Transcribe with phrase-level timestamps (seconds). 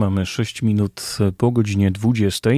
[0.00, 2.50] Mamy 6 minut po godzinie 20.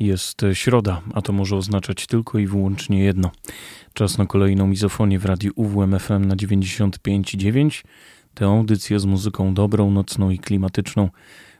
[0.00, 3.30] Jest środa, a to może oznaczać tylko i wyłącznie jedno.
[3.92, 7.84] Czas na kolejną mizofonię w radiu UWMFM na 95,9.
[8.34, 11.08] Tę audycję z muzyką dobrą, nocną i klimatyczną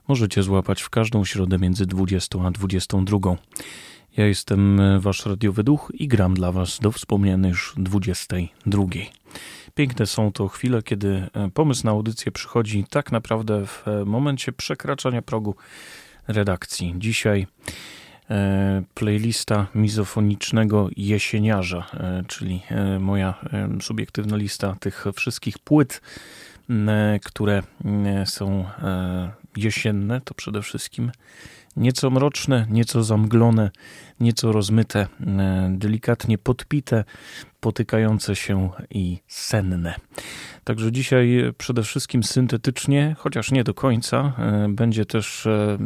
[0.09, 3.19] możecie złapać w każdą środę między 20 a 22.
[4.17, 8.85] Ja jestem wasz radiowy duch i gram dla was do wspomnianej już 22.
[9.75, 14.53] Piękne są to chwile, kiedy e, pomysł na audycję przychodzi tak naprawdę w e, momencie
[14.53, 15.55] przekraczania progu
[16.29, 16.95] redakcji.
[16.99, 17.47] Dzisiaj
[18.31, 21.87] e, playlista mizofonicznego jesieniarza,
[22.27, 22.63] czyli
[23.01, 23.35] moja
[23.83, 26.01] subiektywna lista tych wszystkich płyt,
[27.25, 27.63] które
[28.25, 28.65] są
[29.57, 31.11] jesienne, to przede wszystkim
[31.76, 33.71] nieco mroczne, nieco zamglone,
[34.21, 35.06] nieco rozmyte,
[35.71, 37.05] delikatnie podpite,
[37.61, 39.94] potykające się i senne.
[40.65, 45.76] Także dzisiaj przede wszystkim syntetycznie, chociaż nie do końca, e, będzie też, e,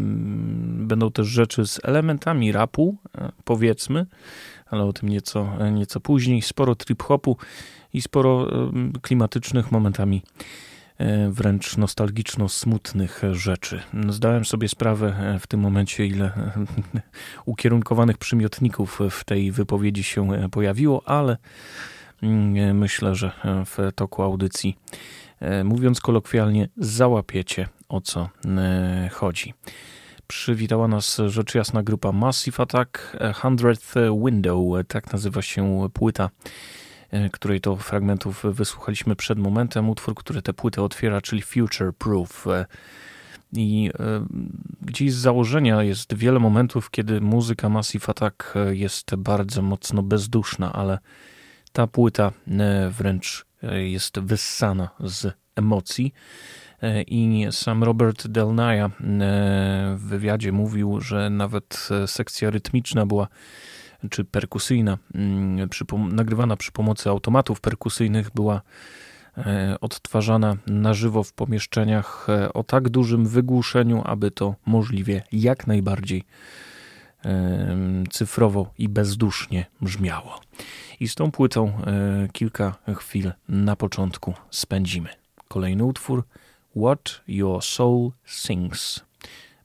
[0.64, 4.06] będą też rzeczy z elementami rapu, e, powiedzmy,
[4.67, 6.43] ale o tym nieco, nieco później.
[6.43, 7.37] Sporo trip-hopu
[7.93, 8.46] i sporo
[9.02, 10.68] klimatycznych momentami E,
[11.31, 13.83] wręcz nostalgiczno-smutnych rzeczy.
[14.09, 16.53] Zdałem sobie sprawę e, w tym momencie, ile e,
[17.45, 21.37] ukierunkowanych przymiotników w tej wypowiedzi się pojawiło, ale
[22.23, 23.33] mm, myślę, że
[23.67, 24.79] w toku audycji,
[25.65, 28.29] mówiąc kolokwialnie, załapiecie o co
[29.12, 29.55] chodzi.
[30.27, 33.94] Przywitała nas rzecz jasna grupa Massive Attack, Hundredth
[34.25, 34.59] Window,
[34.89, 36.31] tak nazywa się płyta E,
[37.32, 39.88] której to fragmentów wysłuchaliśmy przed momentem.
[39.90, 42.46] Utwór, który tę płytę otwiera, czyli Future Proof.
[42.46, 42.66] E,
[43.52, 44.26] I e,
[44.82, 50.99] gdzieś z założenia jest wiele momentów, kiedy muzyka Massive Attack jest bardzo mocno bezduszna, ale
[51.72, 52.32] ta płyta
[52.90, 56.14] wręcz jest wyssana z emocji.
[57.06, 58.90] I sam Robert Del Naya
[59.96, 63.28] w wywiadzie mówił, że nawet sekcja rytmiczna była
[64.11, 68.62] czy perkusyjna, mm, przy, nagrywana przy pomocy automatów perkusyjnych, była
[69.39, 75.67] e, odtwarzana na żywo w pomieszczeniach e, o tak dużym wygłuszeniu, aby to możliwie jak
[75.67, 76.25] najbardziej
[78.11, 80.41] cyfrowo i bezdusznie brzmiało.
[81.01, 85.09] I z tą płytą e, kilka chwil na początku spędzimy.
[85.49, 86.25] Kolejny utwór
[86.77, 89.01] What Your Soul Sings.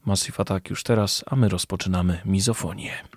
[0.05, 3.12] Massive Attack już teraz, a my rozpoczynamy mizofonię.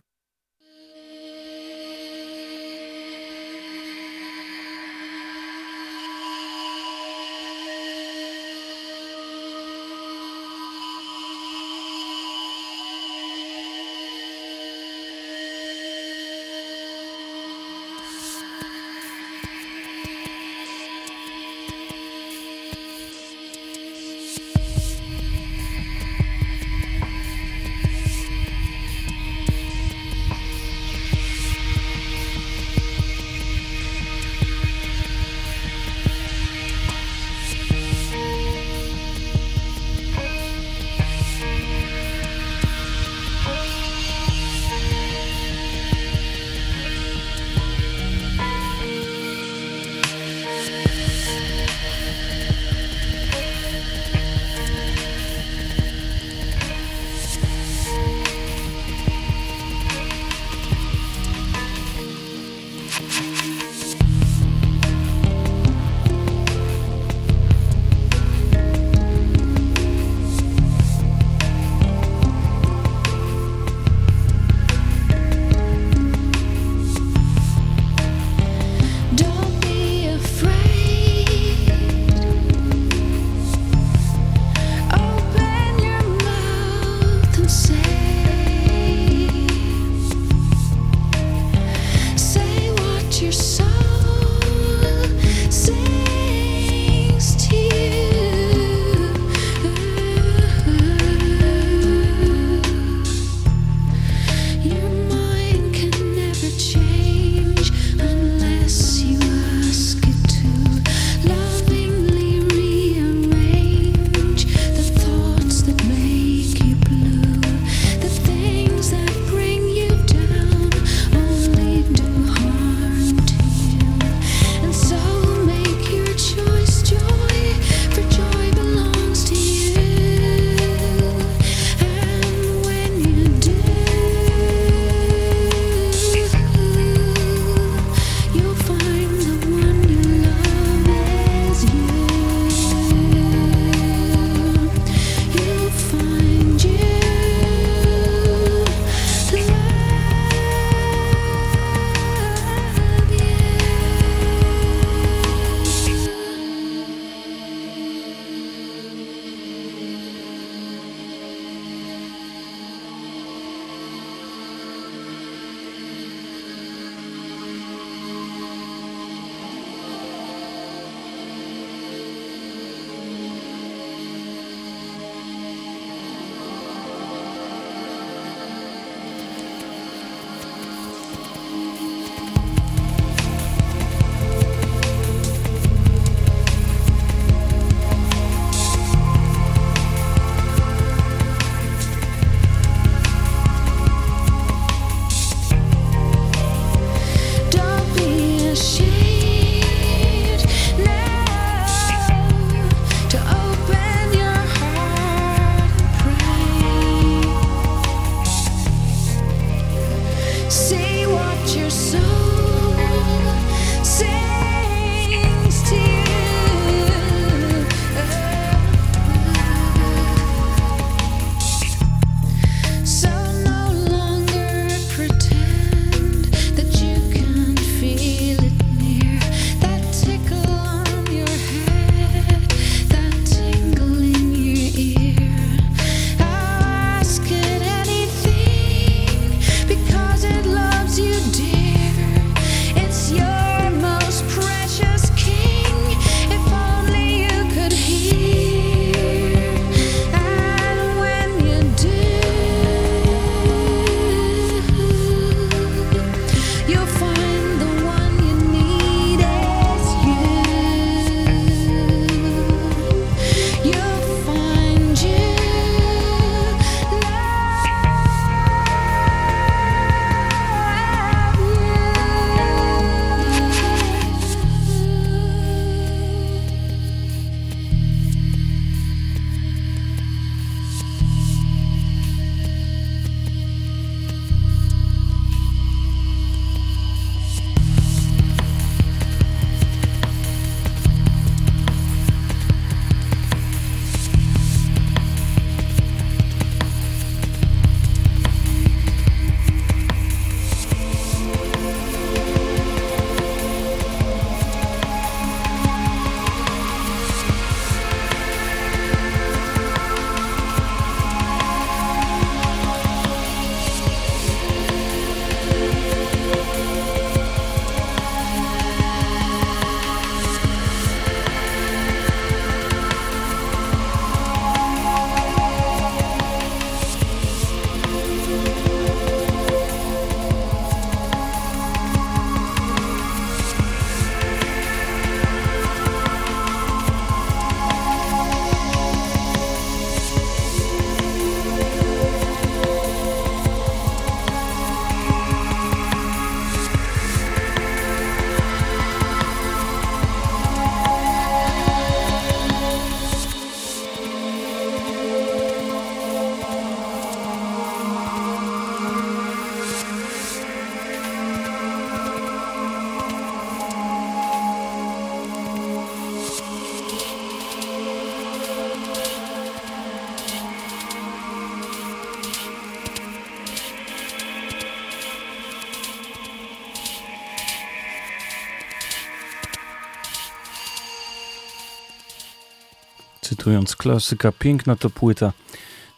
[383.76, 385.32] Klasyka, piękna to płyta,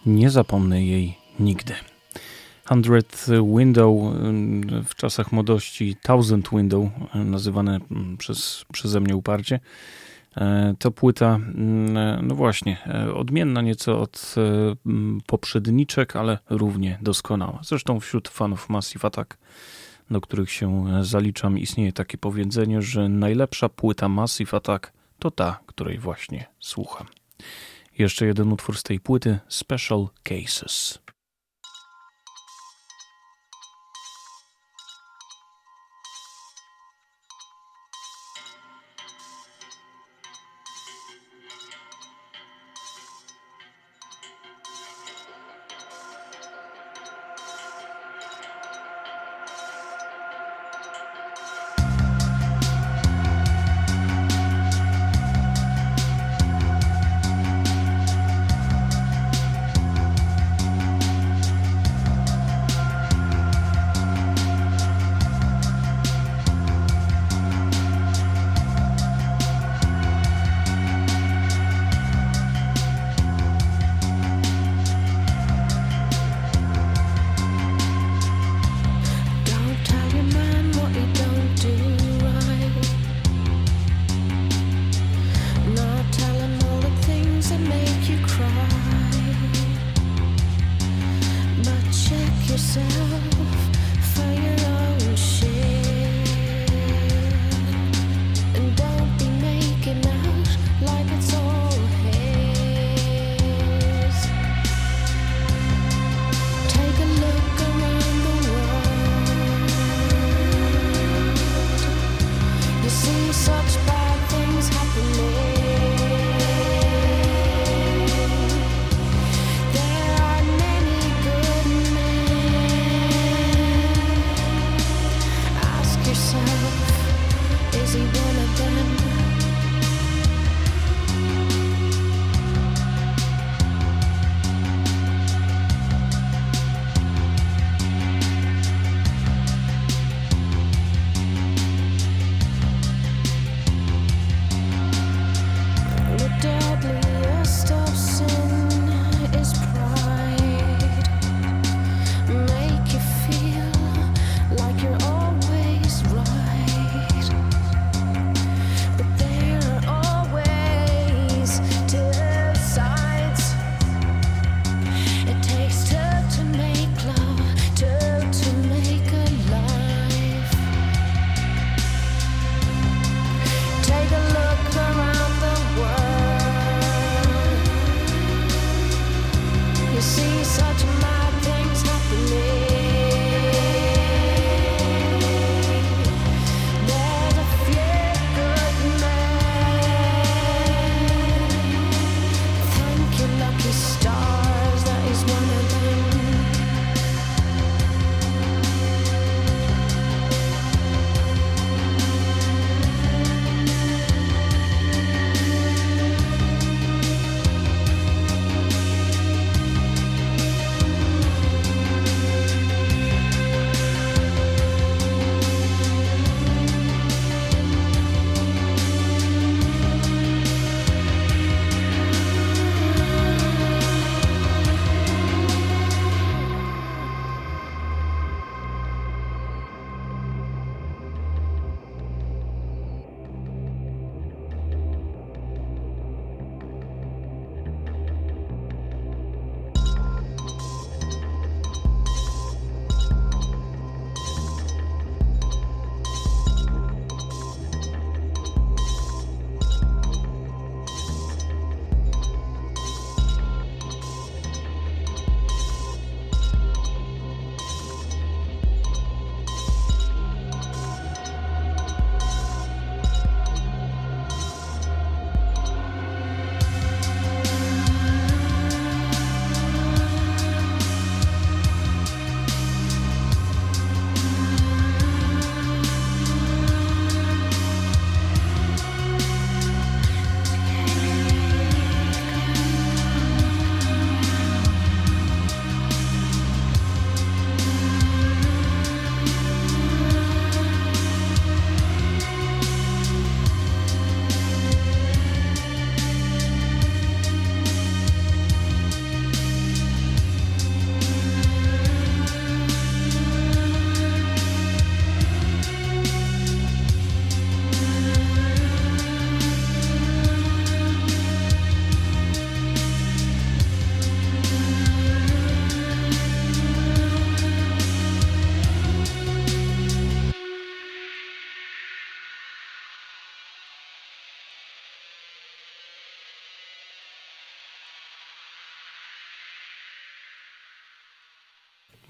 [0.06, 1.74] nie zapomnę jej nigdy.
[2.64, 3.26] Hundred
[3.56, 3.94] Window
[4.84, 7.80] w czasach młodości, Thousand Window, nazywane
[8.18, 9.60] przez, przeze mnie uparcie.
[10.36, 11.38] E, to płyta,
[12.22, 14.40] no właśnie, e, odmienna nieco od e,
[15.26, 17.60] poprzedniczek, ale równie doskonała.
[17.62, 19.38] Zresztą wśród fanów Massive Attack,
[20.10, 25.98] do których się zaliczam, istnieje takie powiedzenie, że najlepsza płyta Massive Attack to ta, której
[25.98, 27.06] właśnie słucham.
[27.98, 30.98] Jeszcze jeden utwór z tej płyty, Special Cases.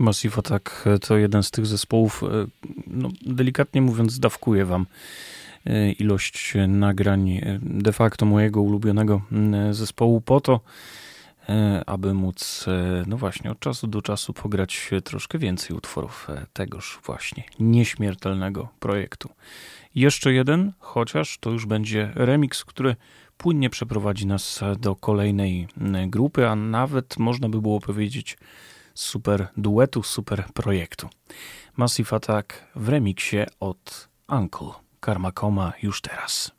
[0.08, 2.26] Massive Attack to jeden z tych zespołów, e,
[2.86, 4.86] no, delikatnie mówiąc, dawkuje wam
[5.66, 9.22] e, ilość nagrań e, de facto mojego ulubionego
[9.70, 10.60] zespołu po to,
[11.86, 12.66] aby móc,
[13.06, 19.28] no właśnie, od czasu do czasu pograć troszkę więcej utworów tegoż właśnie nieśmiertelnego projektu.
[19.94, 22.96] Jeszcze jeden, chociaż to już będzie remix, który
[23.38, 25.68] płynnie przeprowadzi nas do kolejnej
[26.06, 28.36] grupy, a nawet można by było powiedzieć
[28.98, 31.08] super duetu, super projektu.
[31.76, 36.57] Massive Attack w remiksie od Uncle Karma Koma już teraz.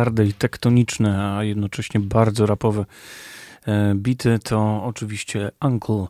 [0.00, 2.84] Twarde i tektoniczne, a jednocześnie bardzo rapowe
[3.66, 6.06] e, bity to oczywiście Uncle,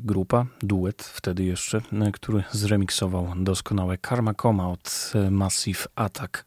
[0.00, 1.80] grupa, duet wtedy jeszcze,
[2.12, 6.44] który zremiksował doskonałe Karma Coma od Massive Attack.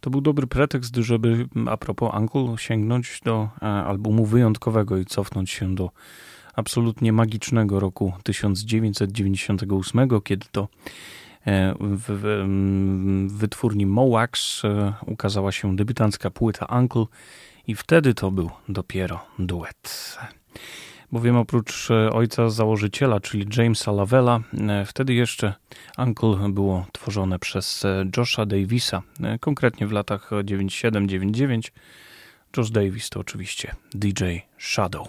[0.00, 5.74] To był dobry pretekst, żeby a propos Uncle sięgnąć do albumu wyjątkowego i cofnąć się
[5.74, 5.90] do
[6.54, 10.68] absolutnie magicznego roku 1998, kiedy to e,
[11.80, 12.04] w,
[13.28, 17.04] w wytwórni Mowax e, ukazała się debiutancka płyta Uncle
[17.66, 20.18] i wtedy to był dopiero duet.
[21.12, 24.40] Bowiem oprócz e, ojca założyciela, czyli Jamesa Lavella,
[24.86, 25.54] wtedy jeszcze
[25.98, 29.02] Uncle było tworzone przez Josha Davisa,
[29.40, 31.70] konkretnie w latach 97-99.
[32.56, 34.24] Josh Davis to oczywiście DJ
[34.58, 35.08] Shadow.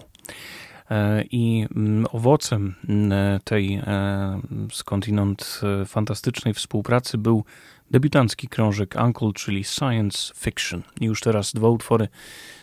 [0.91, 4.41] E, I mm, owocem mm, tej e,
[4.71, 7.43] skądinąd e, fantastycznej współpracy był
[7.91, 10.83] debiutancki krążek Uncle, czyli Science Fiction.
[11.01, 12.07] I już teraz dwa utwory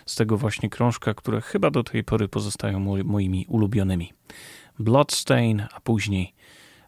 [0.06, 4.12] z tego właśnie krążka, które chyba do tej pory pozostają moimi ulubionymi.
[4.78, 6.34] Bloodstain, a później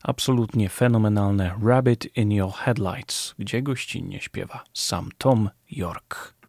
[0.02, 6.41] absolutnie fenomenalne Rabbit in Your Headlights, gdzie gościnnie śpiewa sam Tom York.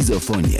[0.00, 0.59] Mizofonia.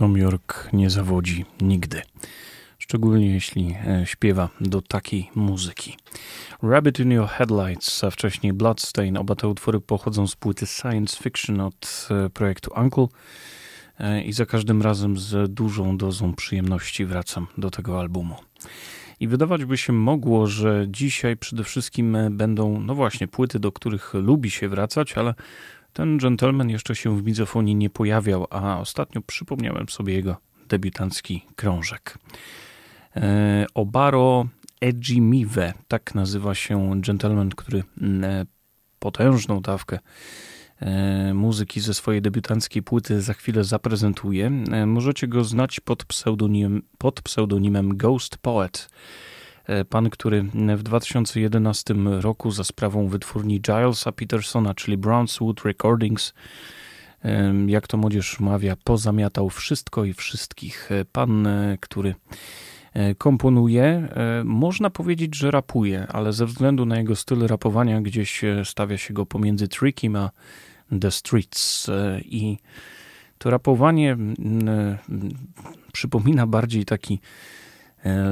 [0.00, 2.02] Tom York nie zawodzi nigdy.
[2.78, 5.96] Szczególnie jeśli e, śpiewa do takiej muzyki.
[6.62, 9.16] Rabbit in Your Headlights, a wcześniej Bloodstain.
[9.16, 13.06] Oba te utwory pochodzą z płyty Science Fiction od e, projektu Uncle.
[13.98, 18.34] E, I za każdym razem z dużą dozą przyjemności wracam do tego albumu.
[19.20, 24.14] I wydawać by się mogło, że dzisiaj przede wszystkim będą, no właśnie, płyty, do których
[24.14, 25.34] lubi się wracać, ale
[25.92, 30.36] ten gentleman jeszcze się w mizofonii nie pojawiał, a ostatnio przypomniałem sobie jego
[30.68, 32.18] debiutancki krążek.
[33.16, 34.46] E, Obaro
[34.80, 38.46] Ejimiwe, tak nazywa się gentleman, który mm, e,
[38.98, 39.98] potężną dawkę
[40.80, 44.50] e, muzyki ze swojej debiutanckiej płyty za chwilę zaprezentuje.
[44.86, 48.88] Możecie go znać pod pseudonimem, pod pseudonimem Ghost Poet.
[49.88, 50.42] Pan, który
[50.76, 56.34] w 2011 roku za sprawą wytwórni Gilesa Petersona, czyli Brownswood Recordings,
[57.66, 60.90] jak to młodzież mawia, pozamiatał wszystko i wszystkich.
[61.12, 61.48] Pan,
[61.80, 62.14] który
[62.92, 63.84] E, komponuje.
[63.84, 68.98] E, można powiedzieć, że rapuje, ale ze względu na jego styl rapowania gdzieś e, stawia
[68.98, 70.30] się go pomiędzy Trickiem a
[71.00, 71.90] The Streets
[72.24, 72.58] i
[73.38, 74.16] to rapowanie
[75.92, 77.20] przypomina bardziej taki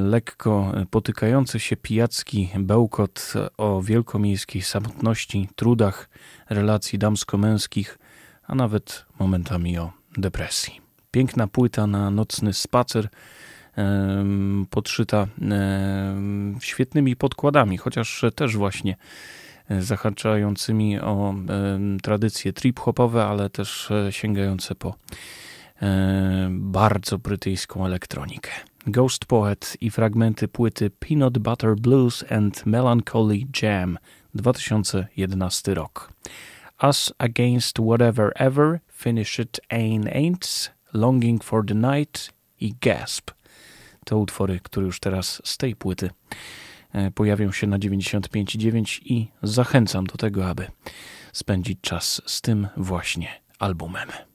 [0.02, 6.08] lekko potykający się pijacki bełkot o wielkomiejskiej samotności, trudach,
[6.50, 7.98] relacji damsko-męskich,
[8.46, 10.80] a nawet momentami o depresji.
[11.10, 13.08] Piękna płyta na nocny spacer–
[14.70, 15.26] podszyta
[16.60, 18.96] świetnymi podkładami, chociaż też właśnie
[19.68, 21.34] e, zahaczającymi o
[22.02, 24.94] tradycje trip-hopowe, ale też e, sięgające po
[26.50, 28.50] bardzo brytyjską elektronikę.
[28.90, 33.98] Ghost Poet i fragmenty płyty Peanut Butter Blues and Melancholy Jam
[34.34, 36.12] 2011 rok.
[36.82, 43.30] Us Against Whatever Ever, Finish It Ain't Ain'ts, Longing for the Night i Gasp
[44.04, 46.10] to utwory, które już teraz z tej płyty
[46.92, 50.66] e, pojawią się na 95.9 i zachęcam do tego, aby
[51.32, 53.28] spędzić czas z tym właśnie
[53.58, 54.27] albumem.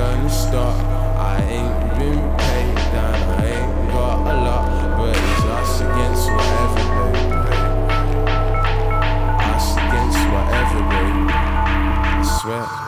[0.00, 0.76] gonna stop.
[1.18, 4.64] I ain't been paid down, I ain't got a lot,
[4.96, 7.70] but it's us against whatever, baby.
[9.52, 11.32] Us against whatever, baby.
[11.32, 12.79] I swear.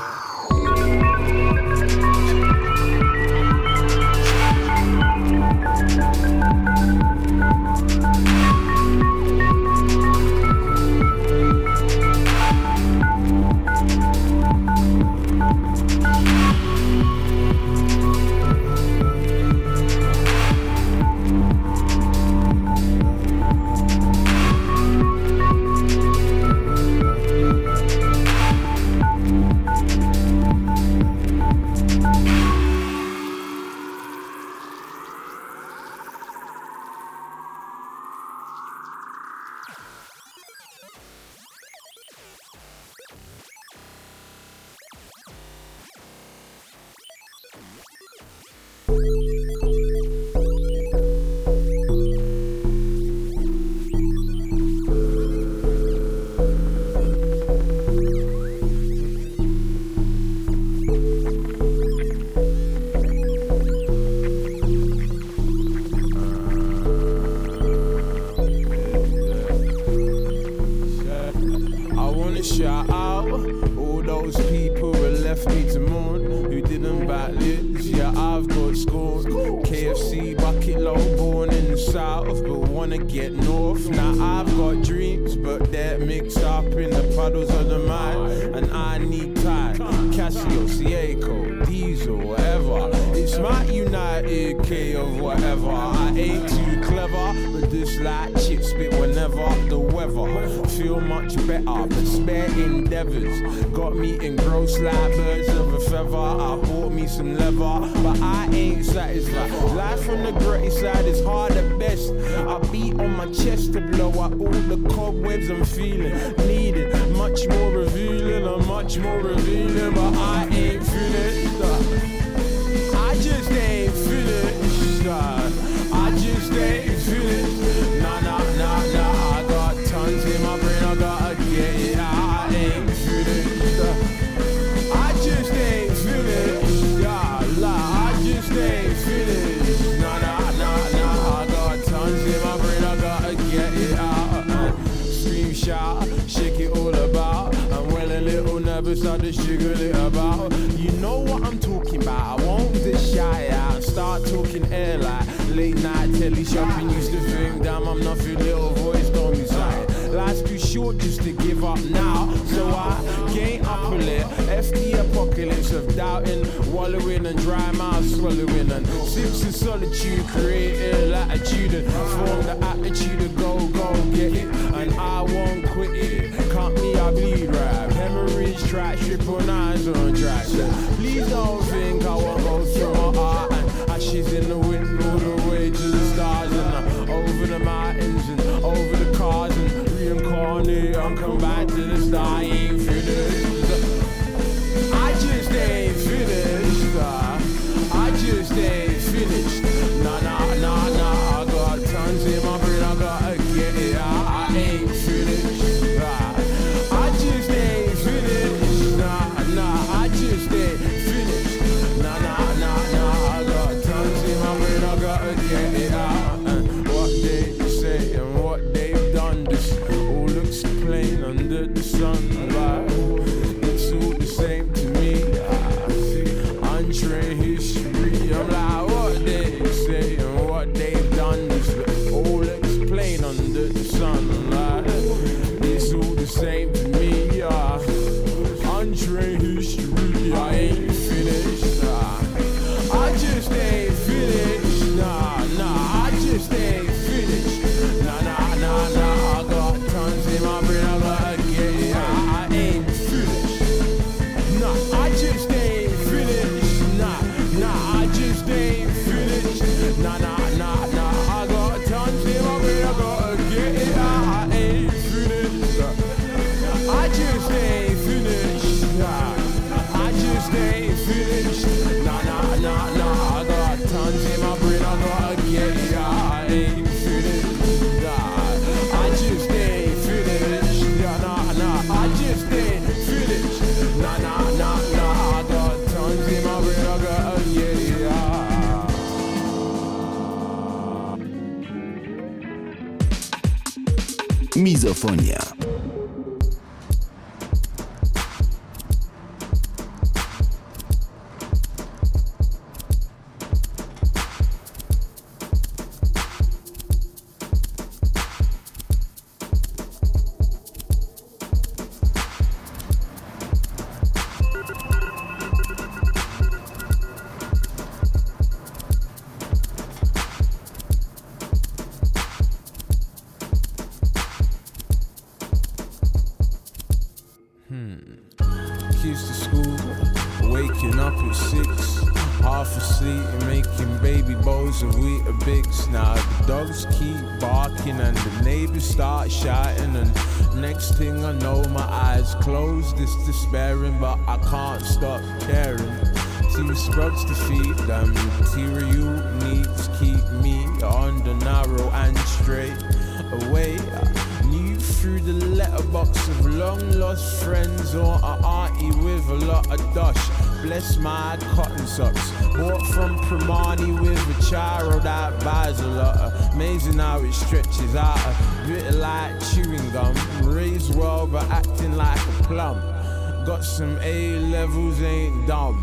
[373.82, 375.82] them A levels ain't dumb.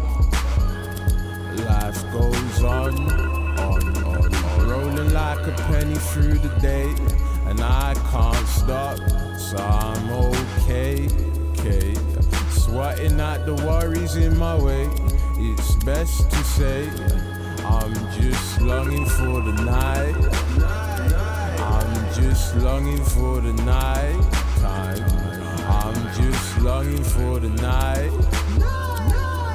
[1.65, 2.95] Life goes on,
[3.59, 6.95] on, on, on, rolling like a penny through the day,
[7.47, 8.97] and I can't stop,
[9.37, 11.09] so I'm okay,
[11.51, 11.93] okay.
[12.51, 14.87] Swatting at the worries in my way,
[15.37, 16.87] it's best to say
[17.65, 20.15] I'm just longing for the night.
[21.59, 24.18] I'm just longing for the night.
[25.89, 28.11] I'm just longing for the night.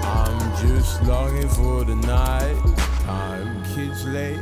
[0.02, 2.56] I'm just longing for the night.
[3.04, 4.40] Time kids late.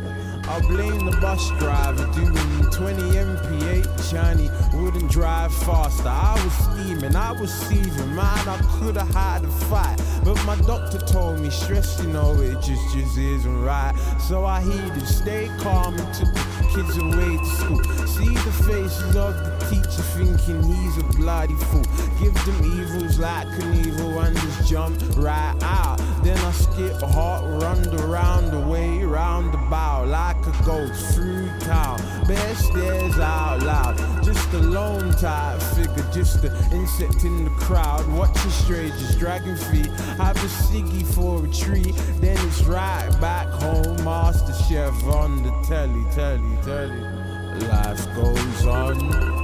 [0.49, 6.09] I blame the bus driver doing 20 mph shiny wouldn't drive faster.
[6.09, 8.49] I was steaming, I was seething, man.
[8.49, 12.55] I could have had a fight, but my doctor told me stress, you know, it
[12.63, 13.95] just just isn't right.
[14.29, 17.85] So I heeded, stay calm and took the kids away to school.
[18.07, 21.85] See the faces of the teacher thinking he's a bloody fool.
[22.21, 25.99] Give them evils like an evil and just jump right out.
[26.23, 31.49] Then I skip hot, run around the way, round the bow, like a ghost through
[31.61, 31.99] town.
[32.29, 38.07] Bear stares out loud, just a lone type figure, just an insect in the crowd.
[38.13, 39.91] Watching strangers, dragging feet.
[40.19, 43.97] Have a ciggy for a treat, then it's right back home.
[44.05, 47.23] Master chef on the telly, telly, telly.
[47.69, 49.42] Life goes on.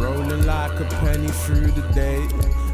[0.00, 2.26] Rolling like a penny through the day,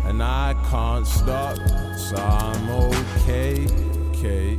[0.05, 1.57] and I can't stop,
[1.97, 3.67] so I'm okay,
[4.09, 4.59] okay.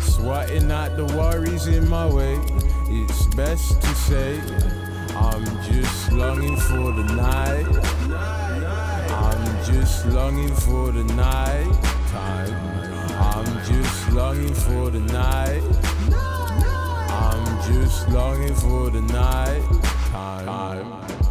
[0.00, 2.38] sweating at the worries in my way,
[2.88, 4.40] it's best to say,
[5.14, 7.66] I'm just longing for the night.
[9.12, 12.52] I'm just longing for the night time.
[13.20, 15.62] I'm just longing for the night.
[17.22, 20.44] I'm just longing for the night time.
[20.44, 21.29] time.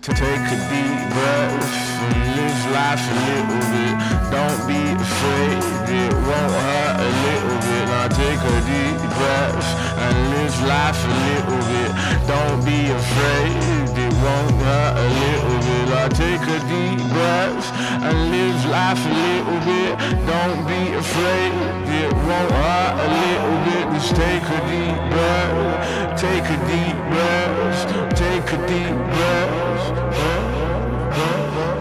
[0.00, 3.94] To take a deep breath and live life a little bit.
[4.32, 5.60] Don't be afraid,
[5.92, 7.84] it won't hurt a little bit.
[7.84, 9.68] Now take a deep breath
[10.00, 11.90] and live life a little bit.
[12.24, 13.52] Don't be afraid,
[13.92, 15.84] it won't hurt a little bit.
[15.92, 17.68] Now take a deep breath
[18.00, 19.92] and live life a little bit.
[20.24, 21.52] Don't be afraid,
[22.00, 23.84] it won't hurt a little bit.
[24.00, 28.09] Just take a deep breath, take a deep breath
[28.40, 28.96] take a deep.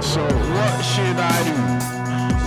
[0.04, 1.58] So what should I do?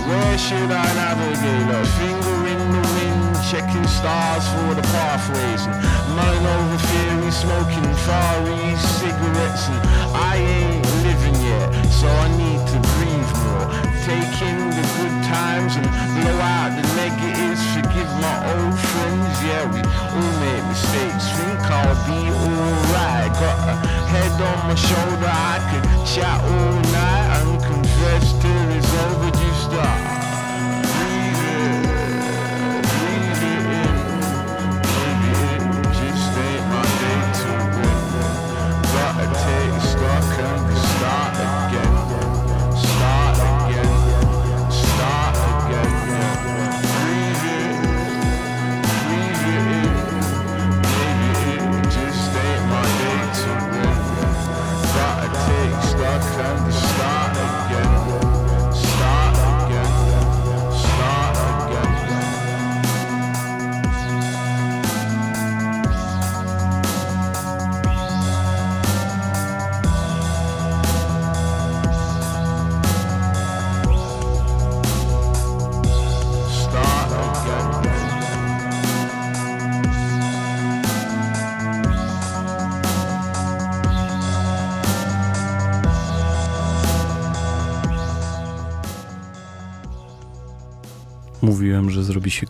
[0.07, 1.69] Where should I navigate?
[1.73, 5.65] A finger in the wind, checking stars for the pathways.
[5.65, 8.33] And mind over theory, smoking far
[8.77, 9.67] cigarettes.
[9.69, 9.81] And
[10.15, 10.82] I ain't
[12.03, 13.67] so I need to breathe more.
[14.03, 15.87] Take in the good times and
[16.19, 17.63] blow out the negatives.
[17.71, 19.79] Forgive my old friends, yeah, we
[20.11, 21.25] all make mistakes.
[21.39, 23.31] Think I'll be alright.
[23.39, 23.75] Got a
[24.11, 29.31] head on my shoulder, I could chat all night and confess till it's over.
[29.31, 30.22] Just.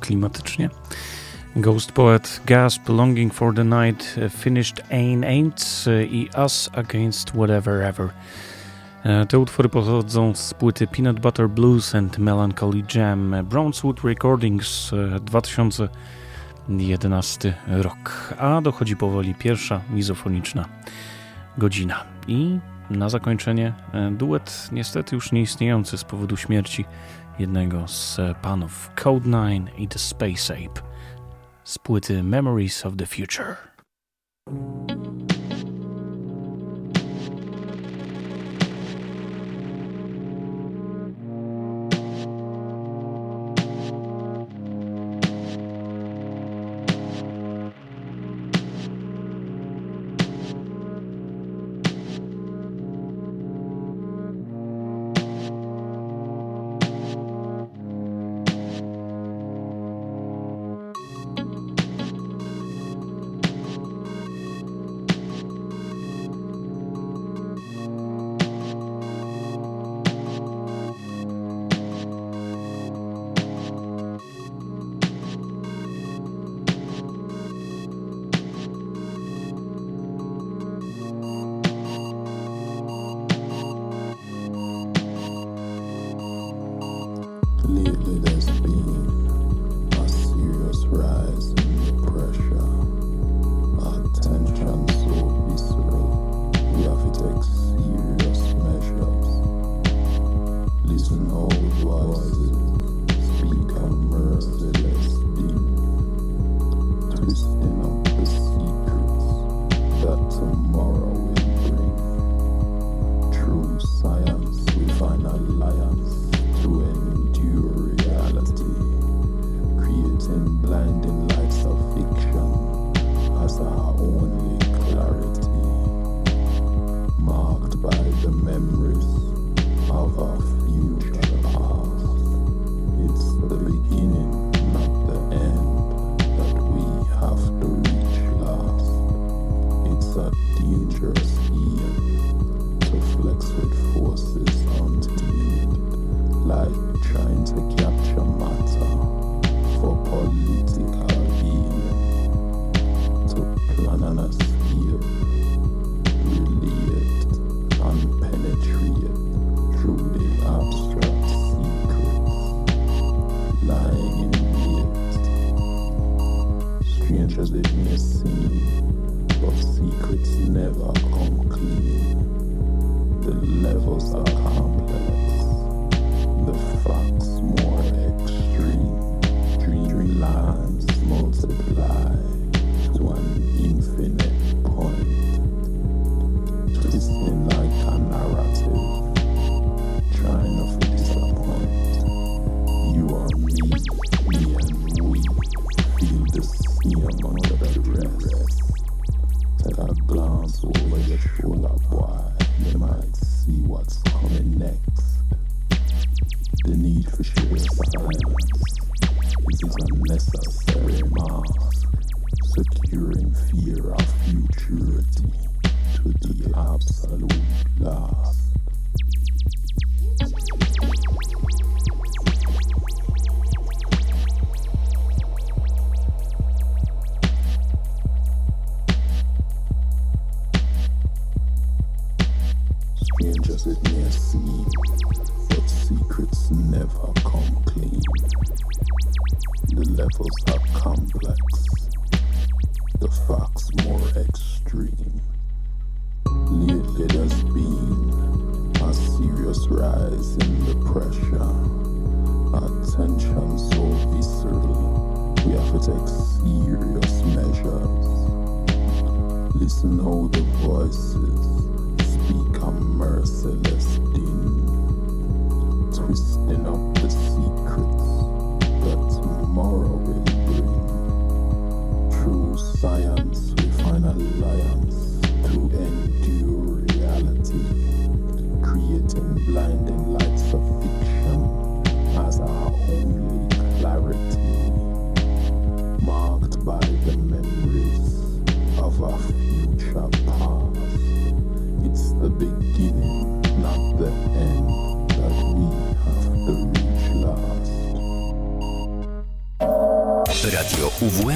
[0.03, 0.69] Klimatycznie.
[1.55, 8.09] Ghost Poet, Gasp, Longing for the Night, Finished Ain Ain't i Us Against Whatever Ever.
[9.03, 14.91] E, te utwory pochodzą z płyty Peanut Butter Blues and Melancholy Jam, Brownswood Recordings
[15.21, 18.33] 2011 rok.
[18.39, 20.65] A dochodzi powoli pierwsza mizofoniczna
[21.57, 22.03] godzina.
[22.27, 26.85] I na zakończenie e, duet niestety już nieistniejący z powodu śmierci
[27.39, 30.81] jednego z panów Code9 i The Space Ape
[31.63, 33.55] z płyty Memories of the Future.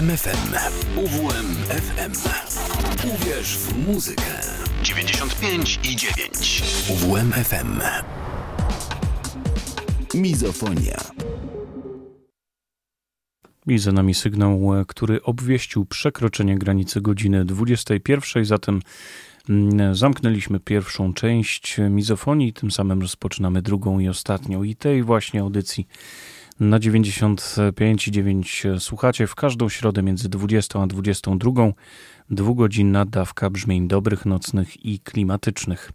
[0.08, 0.54] UWMFM.
[0.96, 2.12] UWMFM.
[3.16, 4.24] Uwierz w muzykę.
[4.84, 6.64] 95 i 9.
[6.90, 7.82] UWMFM.
[10.14, 10.98] Mizofonia.
[13.68, 18.82] I za nami sygnał, który obwieścił przekroczenie granicy godziny 21, zatem
[19.50, 25.88] mm, zamknęliśmy pierwszą część mizofonii, tym samym rozpoczynamy drugą i ostatnią i tej właśnie audycji
[26.60, 31.52] na 95,9 słuchacie w każdą środę między 20 a 22.
[32.30, 35.92] Dwugodzinna dawka brzmień dobrych, nocnych i klimatycznych.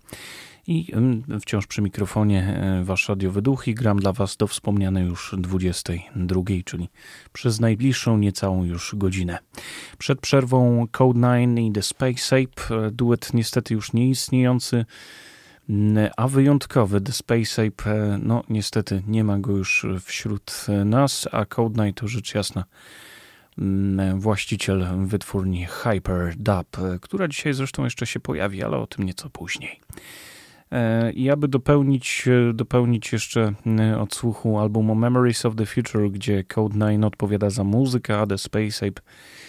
[0.67, 0.93] I
[1.41, 6.43] wciąż przy mikrofonie e, wasz radiowy duch i gram dla was do wspomnianej już 22,
[6.65, 6.89] czyli
[7.33, 9.39] przez najbliższą niecałą już godzinę.
[9.99, 14.85] Przed przerwą Code9 i The Space Ape, e, duet niestety już nieistniejący,
[16.17, 21.43] a wyjątkowy The Space Ape, e, no niestety nie ma go już wśród nas, a
[21.43, 22.65] Code9 to rzecz jasna
[24.15, 29.31] właściciel wytwórni Hyper Dub, e, która dzisiaj zresztą jeszcze się pojawi, ale o tym nieco
[29.31, 29.81] później.
[30.73, 33.53] E, I aby dopełnić, dopełnić jeszcze
[34.01, 39.03] odsłuchu albumu Memories of the Future, gdzie Code9 odpowiada za muzykę, a The Space Ape
[39.03, 39.42] Mm,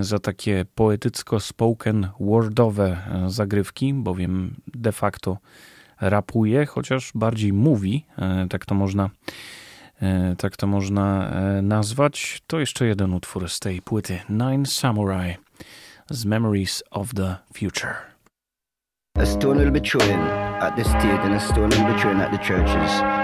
[0.00, 5.38] za takie poetycko-spoken wordowe e, zagrywki, bowiem de facto
[6.00, 9.10] rapuje, chociaż bardziej mówi, e, tak to można
[10.02, 11.32] e, tak to można
[11.62, 12.42] nazwać.
[12.46, 15.36] To jeszcze jeden utwór z tej płyty Nine Samurai
[16.10, 17.94] z Memories of the Future.
[19.18, 20.20] A stone will be thrown
[20.60, 23.19] at the state and a stone will be thrown at the churches.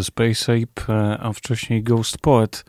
[0.00, 2.64] The Space Ape, e, a wcześniej Ghost Poet.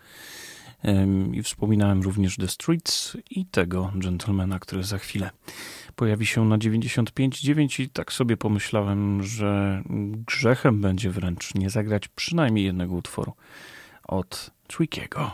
[1.34, 5.30] I wspominałem również The Streets i tego gentlemana, który za chwilę
[5.95, 9.82] pojawi się na 95.9 i tak sobie pomyślałem, że
[10.28, 13.34] grzechem będzie wręcz nie zagrać przynajmniej jednego utworu
[14.08, 15.32] od Trickiego.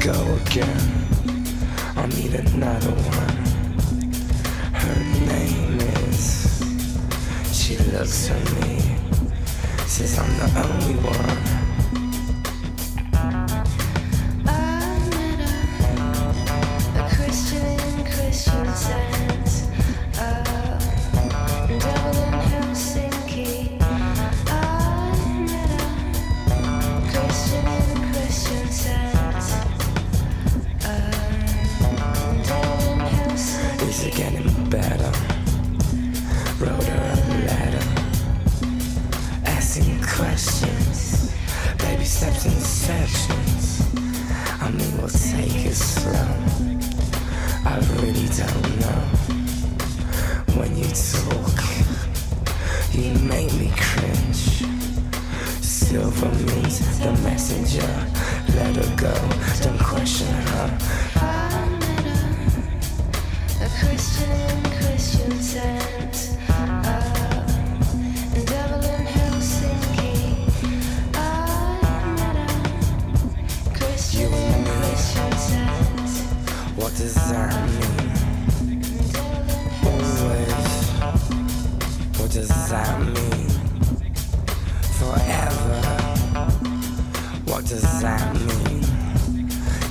[0.00, 0.80] go again.
[1.94, 3.36] I need another one.
[4.72, 5.78] Her name
[6.08, 6.64] is.
[7.52, 8.96] She looks at me,
[9.86, 11.38] says I'm the only one.
[14.46, 14.50] I
[15.10, 15.40] met
[16.96, 19.49] a, a Christian, in Christian sand.
[42.22, 43.80] accepting sessions.
[44.60, 46.12] I mean, we'll take it slow.
[47.64, 49.00] I really don't know.
[50.54, 51.60] When you talk,
[52.92, 54.66] you make me cringe.
[55.62, 57.90] Silver means the messenger.
[58.54, 59.14] Let her go,
[59.62, 60.78] don't question her.
[61.16, 62.06] I'm in
[63.62, 66.36] a Christian Christian sense.
[77.00, 77.86] desert me?
[79.88, 80.66] Always.
[82.18, 83.48] What does that mean?
[84.98, 85.80] Forever.
[87.50, 88.84] What does that mean?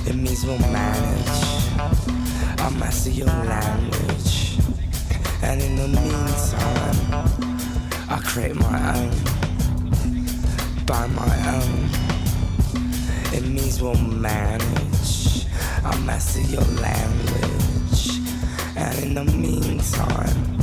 [0.06, 1.40] It means we'll manage.
[2.60, 4.58] I'll master your language.
[5.42, 6.98] And in the meantime,
[8.08, 9.10] I'll create my own.
[10.86, 11.88] By my own.
[13.34, 15.19] It means we'll manage.
[15.82, 18.20] I master your language.
[18.76, 20.58] And in the meantime,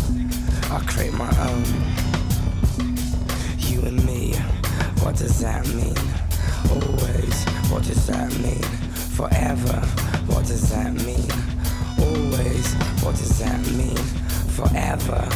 [0.71, 1.65] I create my own.
[3.57, 4.33] You and me,
[5.01, 5.97] what does that mean?
[6.69, 8.61] Always, what does that mean?
[9.17, 9.79] Forever,
[10.27, 11.31] what does that mean?
[11.99, 12.73] Always,
[13.03, 13.97] what does that mean?
[14.55, 15.27] Forever,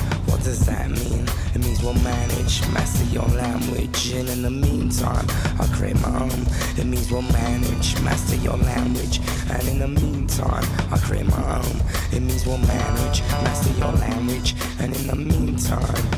[0.41, 1.27] what does that mean?
[1.53, 5.27] It means we'll manage, master your language, and in the meantime,
[5.59, 6.47] I'll create my own.
[6.79, 11.77] It means we'll manage, master your language, and in the meantime, I'll create my own.
[12.11, 16.09] It means we'll manage, master your language, and in the meantime,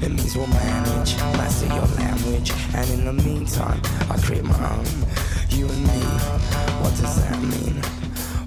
[0.00, 4.86] it means we'll manage, master your language, and in the meantime, I'll create my own.
[5.50, 6.00] You and me,
[6.80, 7.76] what does that mean?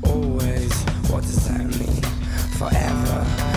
[0.01, 0.73] Always,
[1.11, 2.01] what does that mean?
[2.57, 3.48] Forever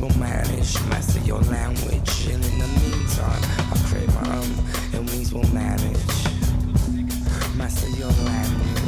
[0.00, 2.26] will manage, master your language.
[2.26, 4.54] And in the meantime, I'll create my own,
[4.94, 5.96] and wings will manage,
[7.56, 8.79] master your language.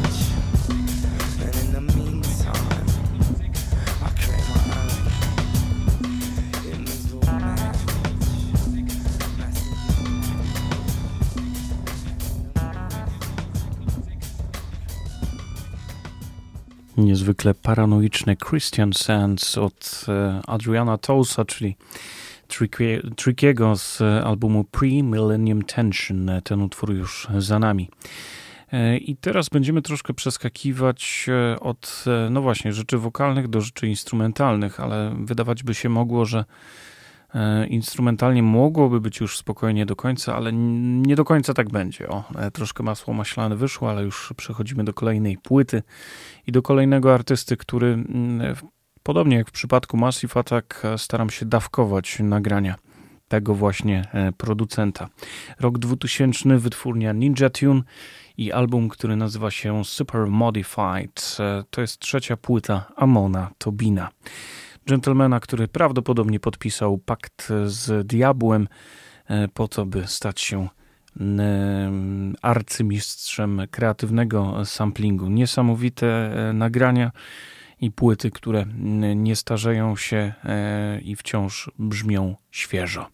[17.02, 21.76] niezwykle paranoiczny Christian Sands od e, Adriana Tousa, czyli
[23.16, 26.30] Trickiego z albumu Pre-Millennium Tension.
[26.44, 27.88] Ten utwór już za nami.
[28.72, 34.80] E, I teraz będziemy troszkę przeskakiwać e, od, no właśnie, rzeczy wokalnych do rzeczy instrumentalnych,
[34.80, 36.44] ale wydawać by się mogło, że
[37.68, 42.08] instrumentalnie mogłoby być już spokojnie do końca, ale nie do końca tak będzie.
[42.08, 45.82] O, troszkę masło maślane wyszło, ale już przechodzimy do kolejnej płyty
[46.46, 48.04] i do kolejnego artysty, który
[49.02, 52.74] podobnie jak w przypadku Massive Attack staram się dawkować nagrania
[53.32, 54.04] tego właśnie
[54.36, 55.08] producenta.
[55.60, 57.82] Rok 2000, wytwórnia Ninja Tune
[58.36, 61.36] i album, który nazywa się Super Modified.
[61.40, 64.08] E, to jest trzecia płyta Amona Tobina.
[64.86, 68.68] Gentlemana, który prawdopodobnie podpisał pakt z diabłem
[69.26, 70.68] e, po to, by stać się
[72.42, 75.28] arcymistrzem kreatywnego samplingu.
[75.28, 77.12] Niesamowite e, nagrania
[77.80, 78.66] i płyty, które
[79.16, 80.32] nie starzeją się
[81.02, 83.06] i wciąż brzmią świeżo.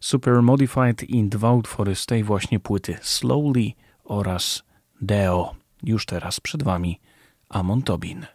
[0.00, 3.72] Super Modified i dwa utwory z tej właśnie płyty Slowly
[4.04, 4.62] oraz
[5.00, 5.54] Deo.
[5.82, 7.00] Już teraz przed Wami
[7.48, 8.26] Amon Tobin.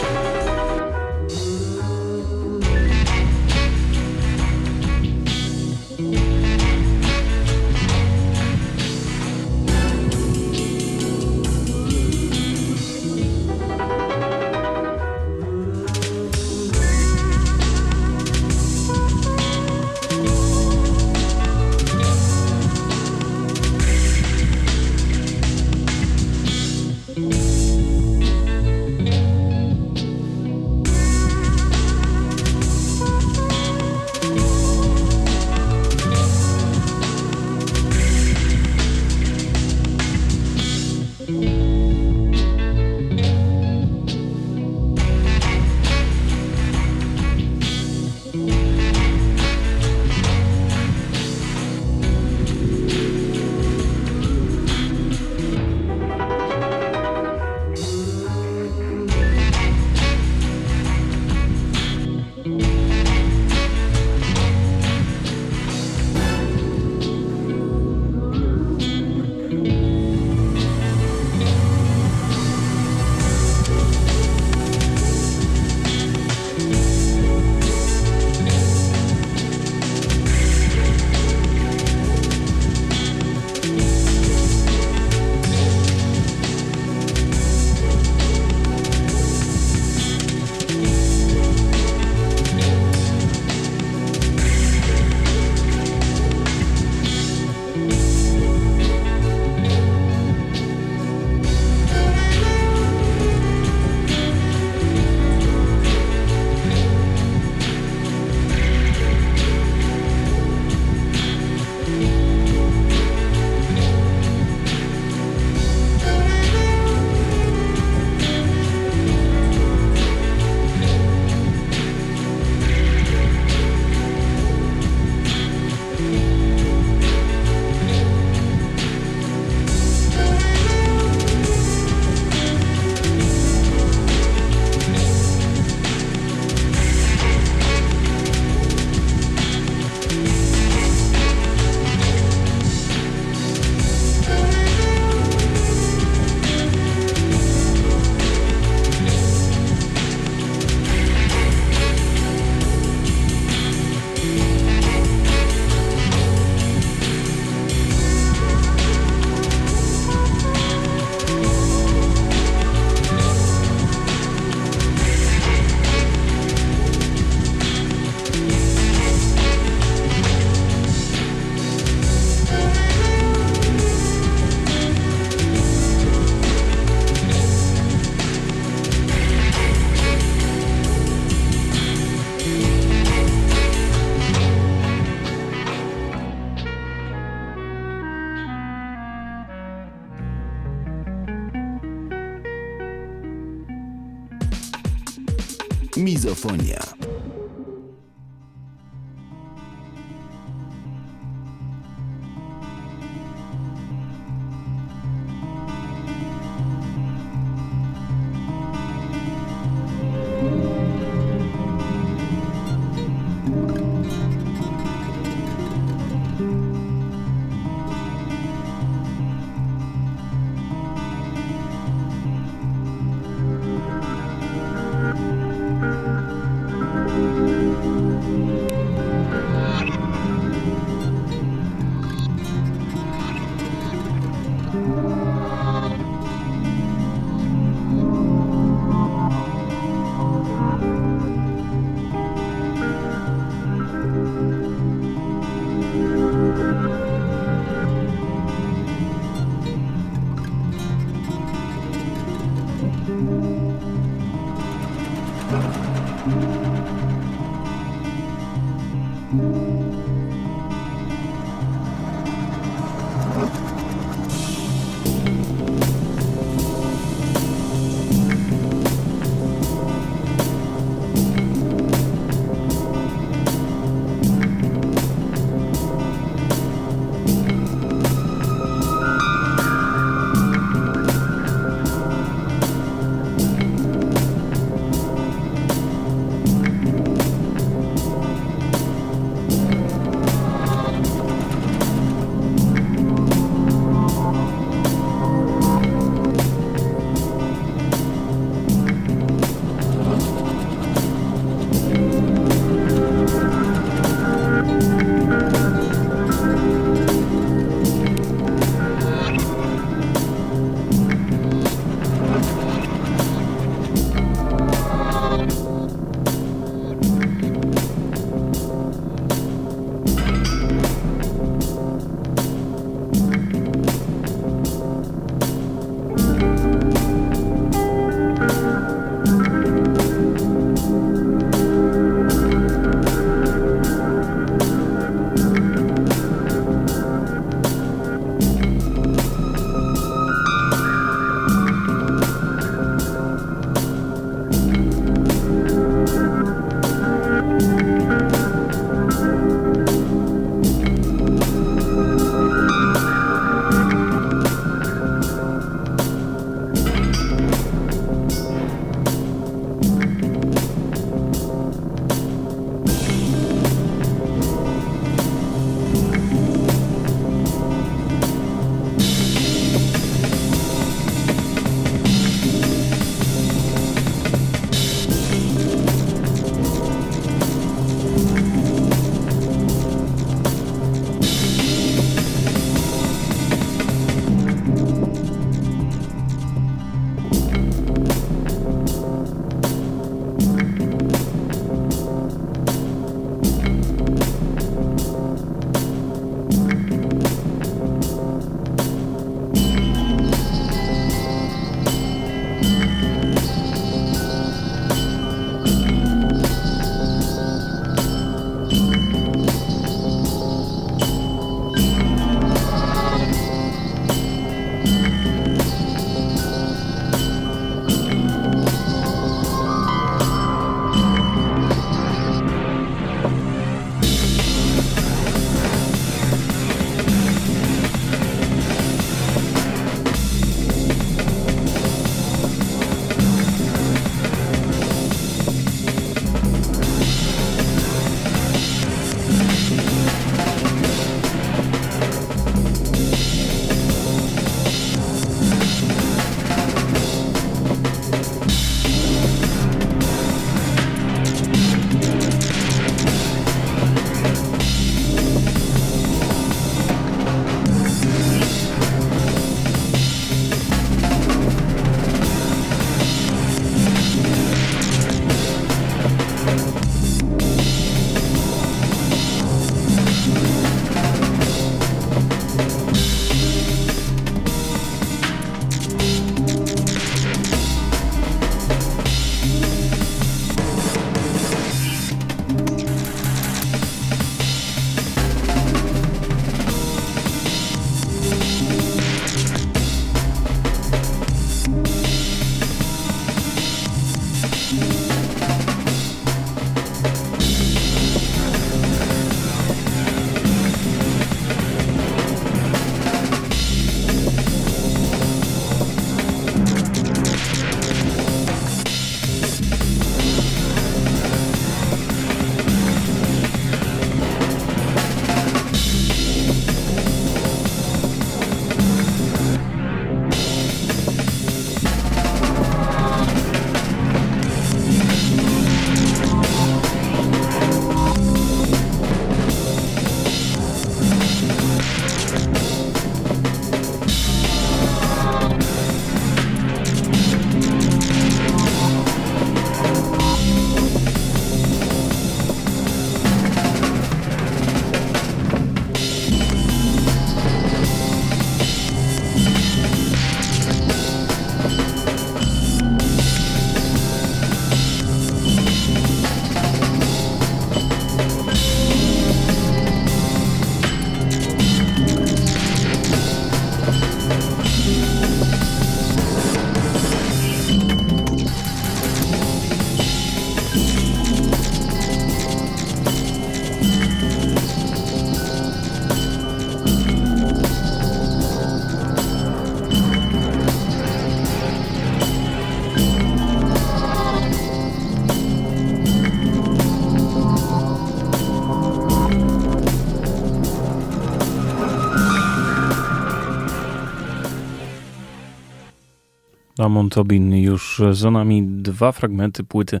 [596.88, 600.00] Lamont Tobin już za nami dwa fragmenty płyty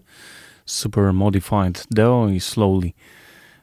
[0.66, 2.92] Super Modified Deo i Slowly.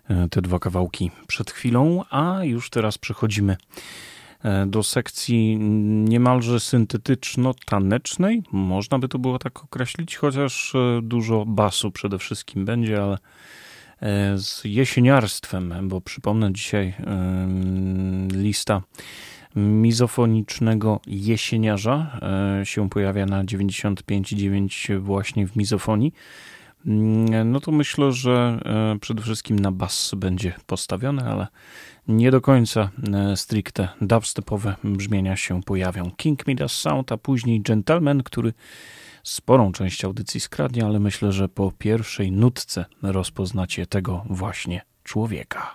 [0.10, 3.58] E, te dwa kawałki przed chwilą, a już teraz przechodzimy
[4.44, 5.58] e, do sekcji
[6.10, 8.44] niemalże syntetyczno-tanecznej.
[8.52, 13.18] Można by to było tak określić, chociaż e, dużo basu przede wszystkim będzie, ale
[14.36, 16.94] z jesieniarstwem, bo przypomnę dzisiaj
[18.32, 18.82] lista
[19.56, 22.20] mizofonicznego jesieniarza
[22.64, 26.14] się pojawia na 95,9 właśnie w mizofonii.
[26.86, 31.48] Mm, no to myślę, że e, przede wszystkim na bas będzie postawione, ale
[32.08, 36.12] nie do końca e, stricte dubstepowe brzmienia się pojawią.
[36.18, 38.54] King Midas Sound, a później Gentleman, który
[39.24, 45.74] sporą część audycji skradnie, ale myślę, że po pierwszej nutce rozpoznacie tego właśnie człowieka.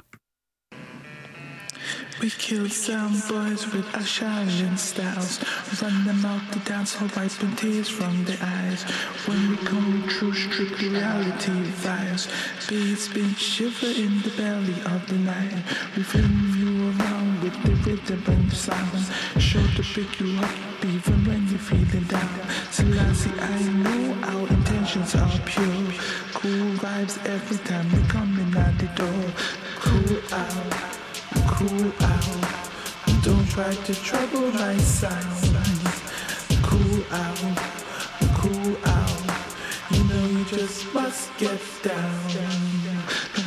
[2.20, 5.40] We killed some boys with our shining styles.
[5.80, 8.82] Run them out the dance hall, wiping tears from their eyes.
[9.24, 12.28] When we come true, strict reality vibes.
[12.68, 15.64] Beats beat shiver in the belly of the night.
[15.96, 19.06] We fling you around with the rhythm and the sound.
[19.38, 22.40] Sure to pick you up even when you're feeling down.
[22.70, 25.88] Selassie, I know our intentions are pure.
[26.34, 29.24] Cool vibes every time we come in at the door.
[29.80, 30.99] Cool out
[31.60, 33.22] cool out.
[33.22, 35.56] Don't try to trouble my sound.
[36.62, 37.36] Cool out,
[38.40, 39.22] cool out.
[39.90, 42.30] You know you just must get down.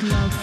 [0.03, 0.43] Love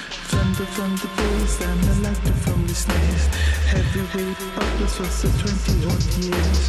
[0.61, 3.25] From the bass and the laughter from the snares.
[3.73, 6.61] Heavyweight bubbles for so 20 odd years.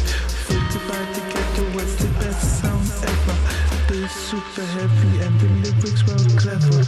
[0.49, 3.37] Fortified to get to what's the best sound ever.
[3.85, 6.81] Bass super heavy and the lyrics were clever.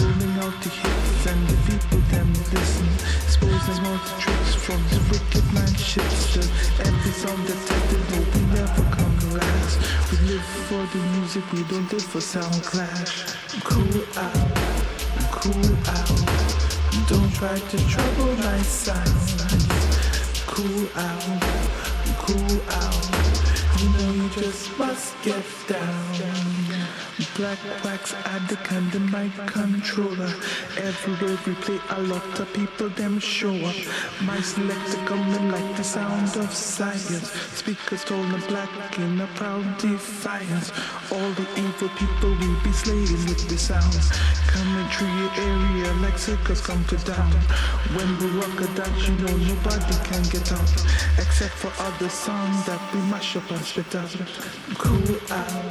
[0.00, 2.88] Rolling out the hits and the people them listen.
[3.28, 6.40] Exposing all the tricks from the wicked man ships.
[6.80, 9.76] every song that tested hope we never come to last.
[10.08, 13.36] We live for the music, we don't live for sound clash.
[13.60, 14.95] Cool out
[15.36, 17.08] cool out.
[17.08, 19.06] Don't try to trouble my sound.
[20.46, 21.42] Cool out,
[22.18, 23.15] cool out.
[24.06, 26.14] You just must get down.
[27.36, 30.32] Black wax at the kind of mic controller.
[30.78, 33.74] Everywhere we play, a lot of people them show up.
[34.22, 37.30] My selector coming like the sound of science.
[37.58, 40.70] Speakers told the black in a proud defiance.
[41.10, 44.10] All the evil people will be slaying with the sounds.
[44.46, 47.32] Coming through your area like circus come to down.
[47.96, 50.72] When we rock a dance, you know nobody can get out.
[51.18, 54.10] Except for other songs that we mash up and spit out.
[54.78, 55.70] Cool out,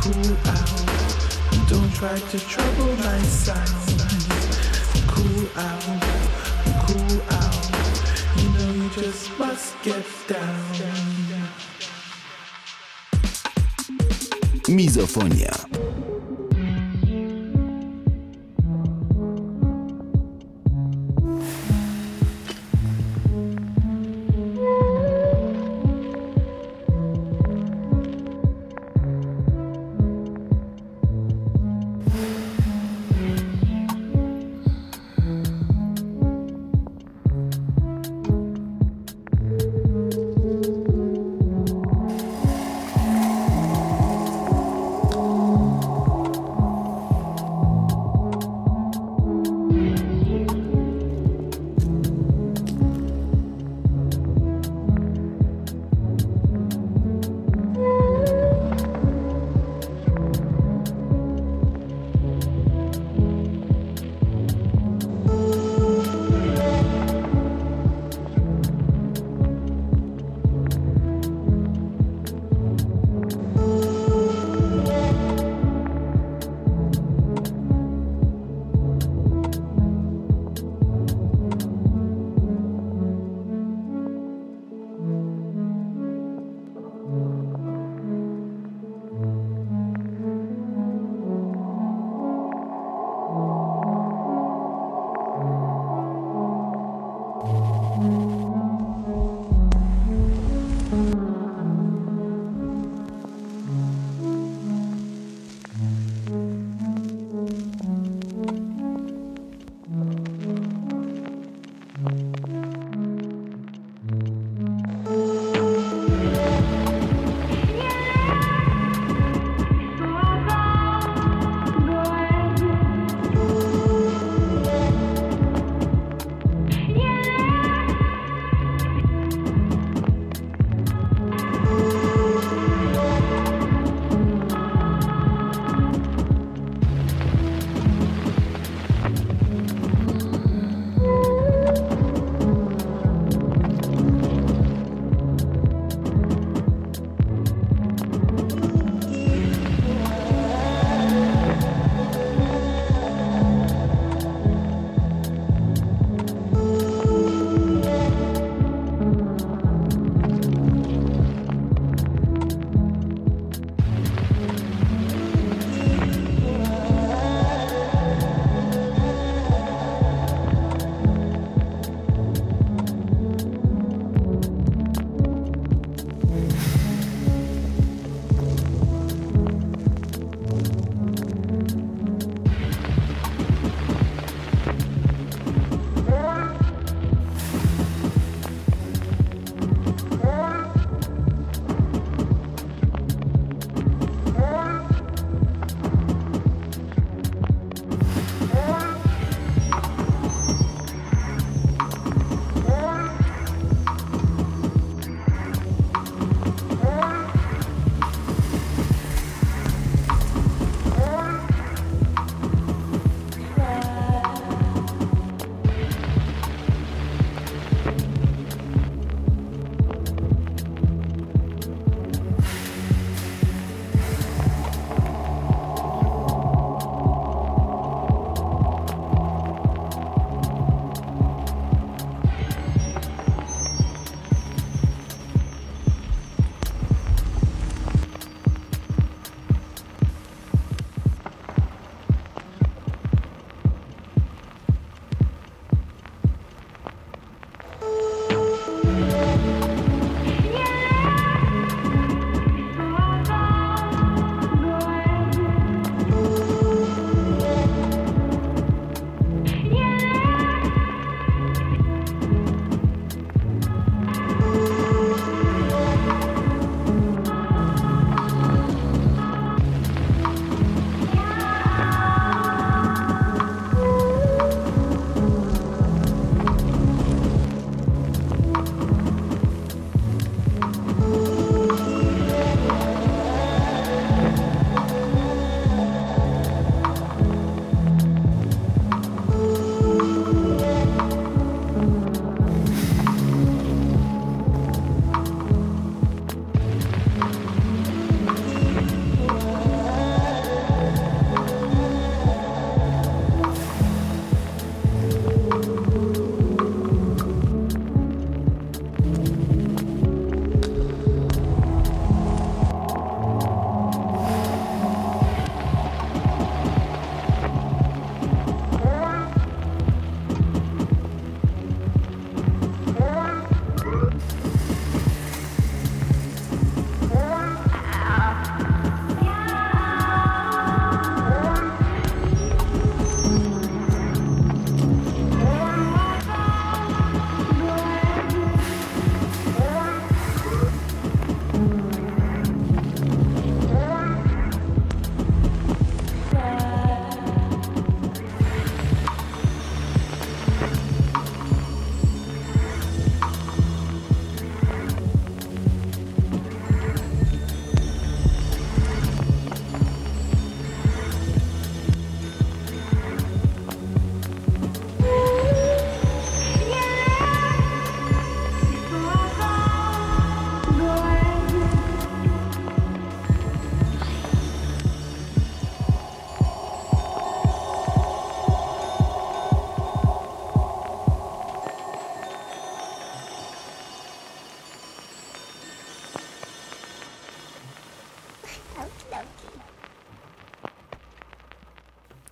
[0.00, 1.68] cool out.
[1.68, 3.68] Don't try to trouble my sound.
[5.08, 5.82] Cool out,
[6.86, 7.62] cool out.
[8.36, 10.62] You know you just must get down.
[14.68, 16.11] Mizofonia.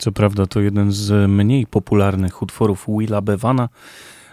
[0.00, 3.68] Co prawda to jeden z mniej popularnych utworów Willa Bevana,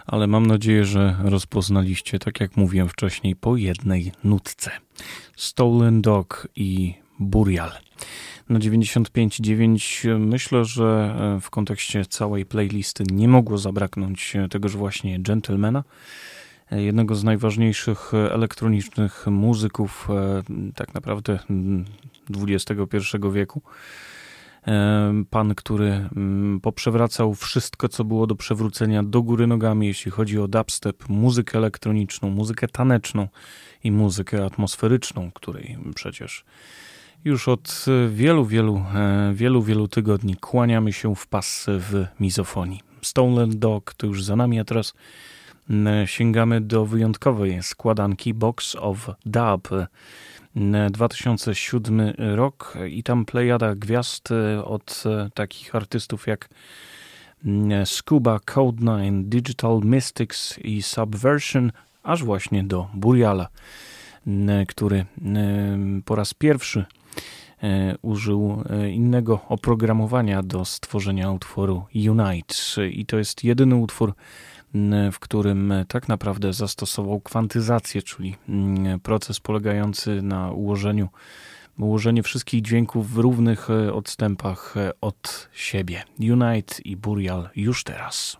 [0.06, 4.70] ale mam nadzieję, że rozpoznaliście, tak jak mówiłem wcześniej, po jednej nutce.
[5.36, 7.70] Stolen Dog i Burial.
[8.48, 15.84] Na 95.9 myślę, że w kontekście całej playlisty nie mogło zabraknąć tegoż właśnie Gentlemana,
[16.70, 20.08] jednego z najważniejszych elektronicznych muzyków
[20.74, 21.38] tak naprawdę
[22.48, 22.98] XXI
[23.32, 23.62] wieku.
[25.30, 30.48] Pan, który mm, poprzewracał wszystko, co było do przewrócenia do góry nogami, jeśli chodzi o
[30.48, 33.28] dubstep, muzykę elektroniczną, muzykę taneczną
[33.84, 36.44] i muzykę atmosferyczną, której przecież
[37.24, 42.80] już od wielu, wielu, e, wielu, wielu tygodni kłaniamy się w pas w mizofonii.
[43.02, 44.94] Stoneland Dog to już za nami, a teraz
[46.06, 49.68] sięgamy do wyjątkowej składanki Box of Dub
[50.90, 56.48] 2007 rok i tam plejada gwiazd e, od e, takich artystów jak
[57.44, 61.72] mm, Scuba, Code9, Digital Mystics i Subversion,
[62.02, 63.48] aż właśnie do Buriala,
[64.68, 65.04] który
[66.04, 66.84] po raz pierwszy
[67.62, 72.54] e, użył innego oprogramowania do stworzenia utworu Unite.
[72.90, 74.14] I to jest jedyny utwór
[75.12, 81.08] w którym tak naprawdę zastosował kwantyzację, czyli mm, proces polegający na ułożeniu
[81.78, 86.02] ułożenie wszystkich dźwięków w równych e, odstępach e, od siebie.
[86.20, 88.36] Unite i Burial już teraz.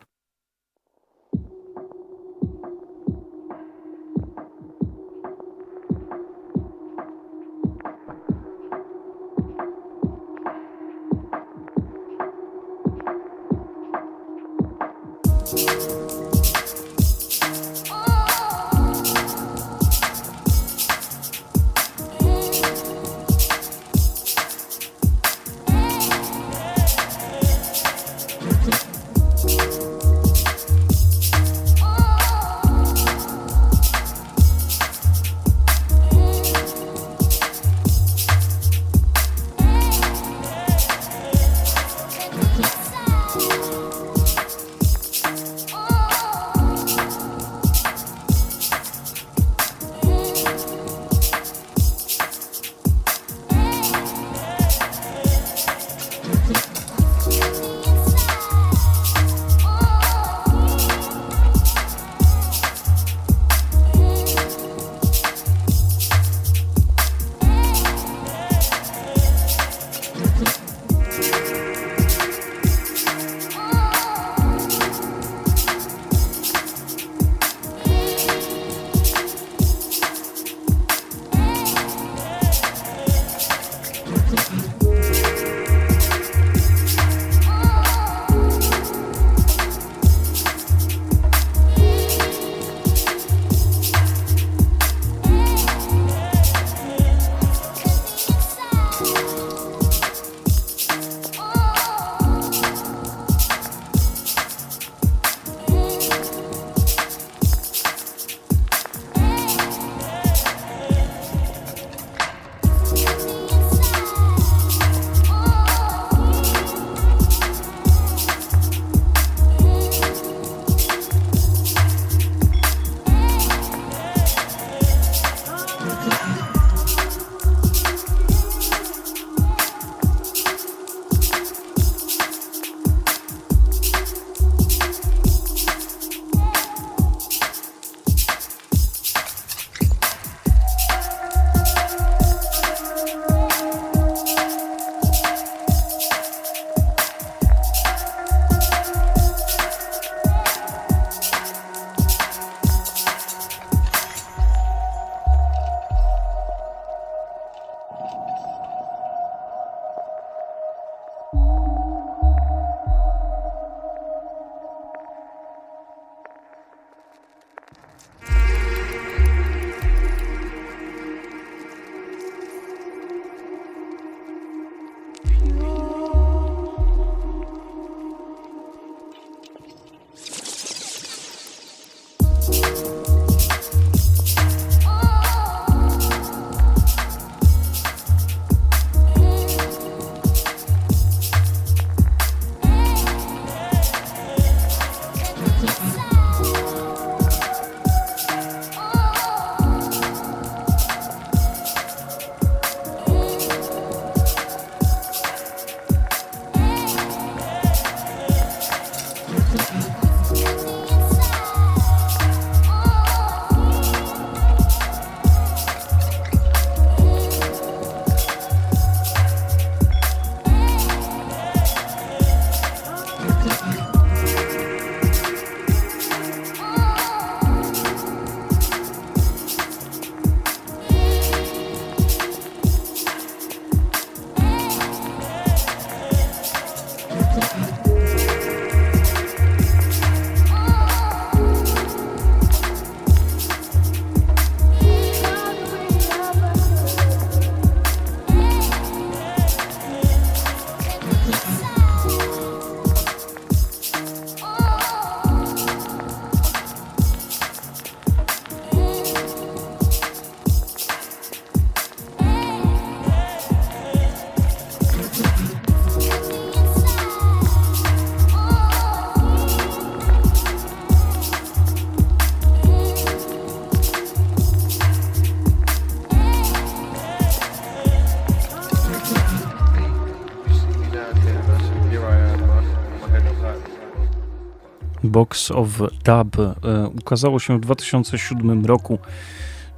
[285.18, 288.98] Box of Dub e, ukazało się w 2007 roku,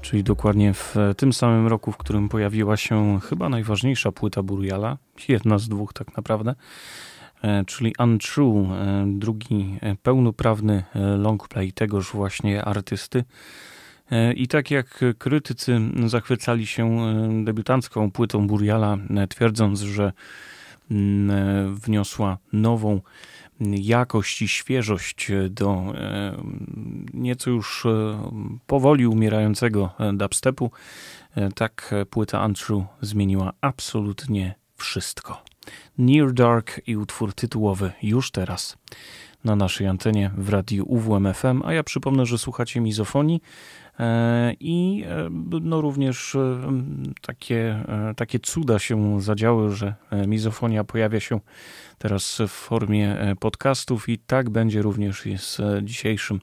[0.01, 4.97] czyli dokładnie w tym samym roku, w którym pojawiła się chyba najważniejsza płyta Buriala,
[5.29, 6.55] jedna z dwóch tak naprawdę,
[7.43, 10.85] e, czyli Untrue, e, drugi pełnoprawny
[11.19, 13.25] longplay tegoż właśnie artysty.
[14.37, 17.01] I tak jak krytycy zachwycali się
[17.45, 18.99] debiutancką płytą Buriala,
[19.29, 20.13] twierdząc, że
[20.91, 23.01] mm, wniosła nową
[23.61, 26.37] jakość i świeżość do e,
[27.15, 28.19] nieco już e,
[28.67, 30.71] powoli umierającego e, dubstepu,
[31.55, 35.43] tak płyta Untrue zmieniła absolutnie wszystko.
[35.99, 38.79] Near Dark i utwór tytułowy już teraz
[39.45, 43.43] na naszej antenie w radiu UWMFM, a ja przypomnę, że słuchacie mizofonii
[44.61, 45.05] i
[45.63, 46.37] no również
[47.21, 47.85] takie,
[48.17, 49.95] takie cuda się zadziały, że
[50.27, 51.41] mizofonia pojawia się
[52.01, 56.41] teraz w formie e, podcastów i tak będzie również z e, dzisiejszym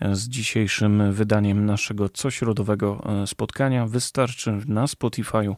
[0.00, 3.86] e, z dzisiejszym wydaniem naszego cośrodowego spotkania.
[3.86, 5.54] Wystarczy na Spotify'u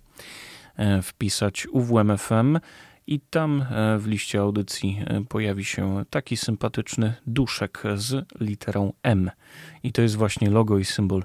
[1.02, 2.58] wpisać UWMFM
[3.06, 3.64] i tam
[3.98, 9.30] w liście audycji pojawi się taki sympatyczny duszek z literą M.
[9.82, 11.22] I to jest właśnie logo i symbol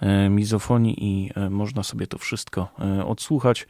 [0.00, 3.66] E, mizofonii i e, można sobie to wszystko e, odsłuchać.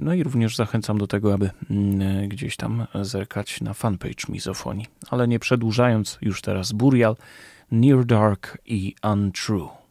[0.00, 4.86] No i również zachęcam do tego, aby mm, gdzieś tam zerkać na fanpage mizofonii.
[5.10, 7.16] Ale nie przedłużając, już teraz Burial,
[7.70, 9.83] Near Dark i Untrue.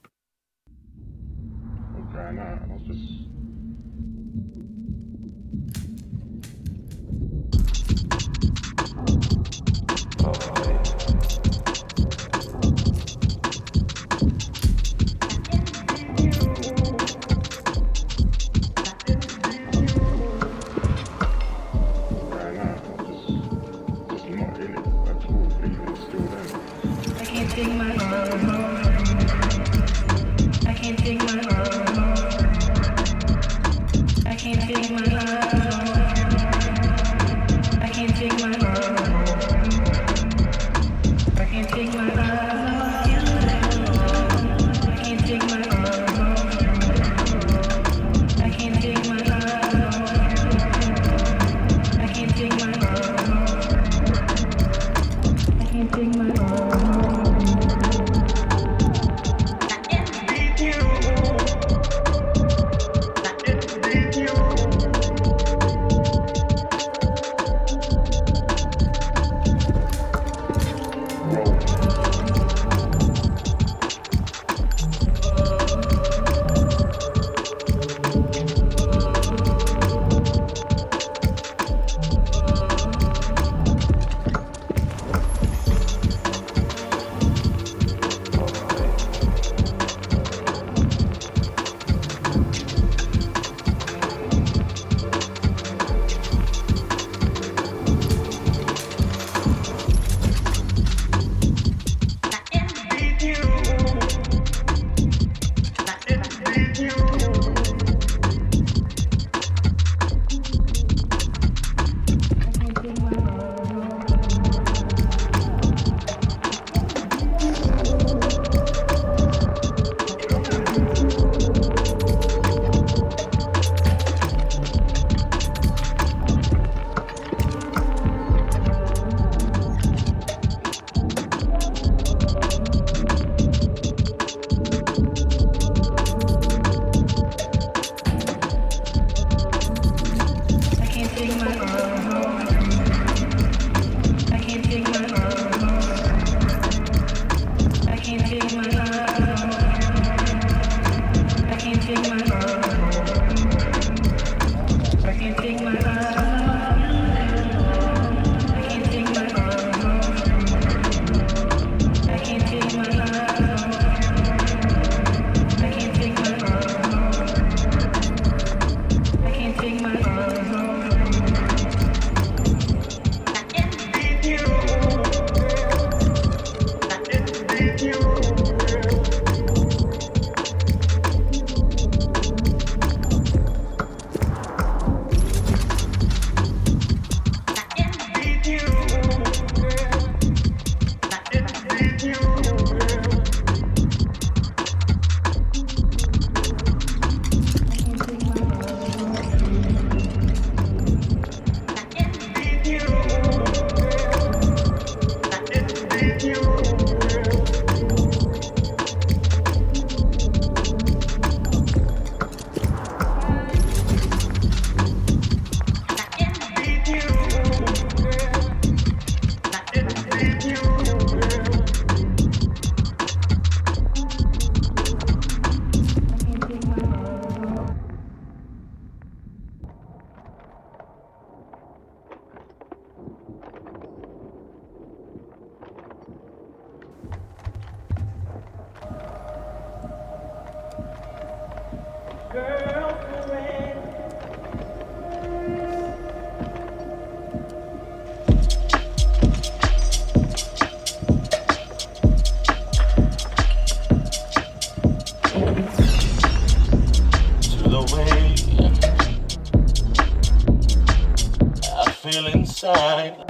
[262.13, 263.22] feel inside.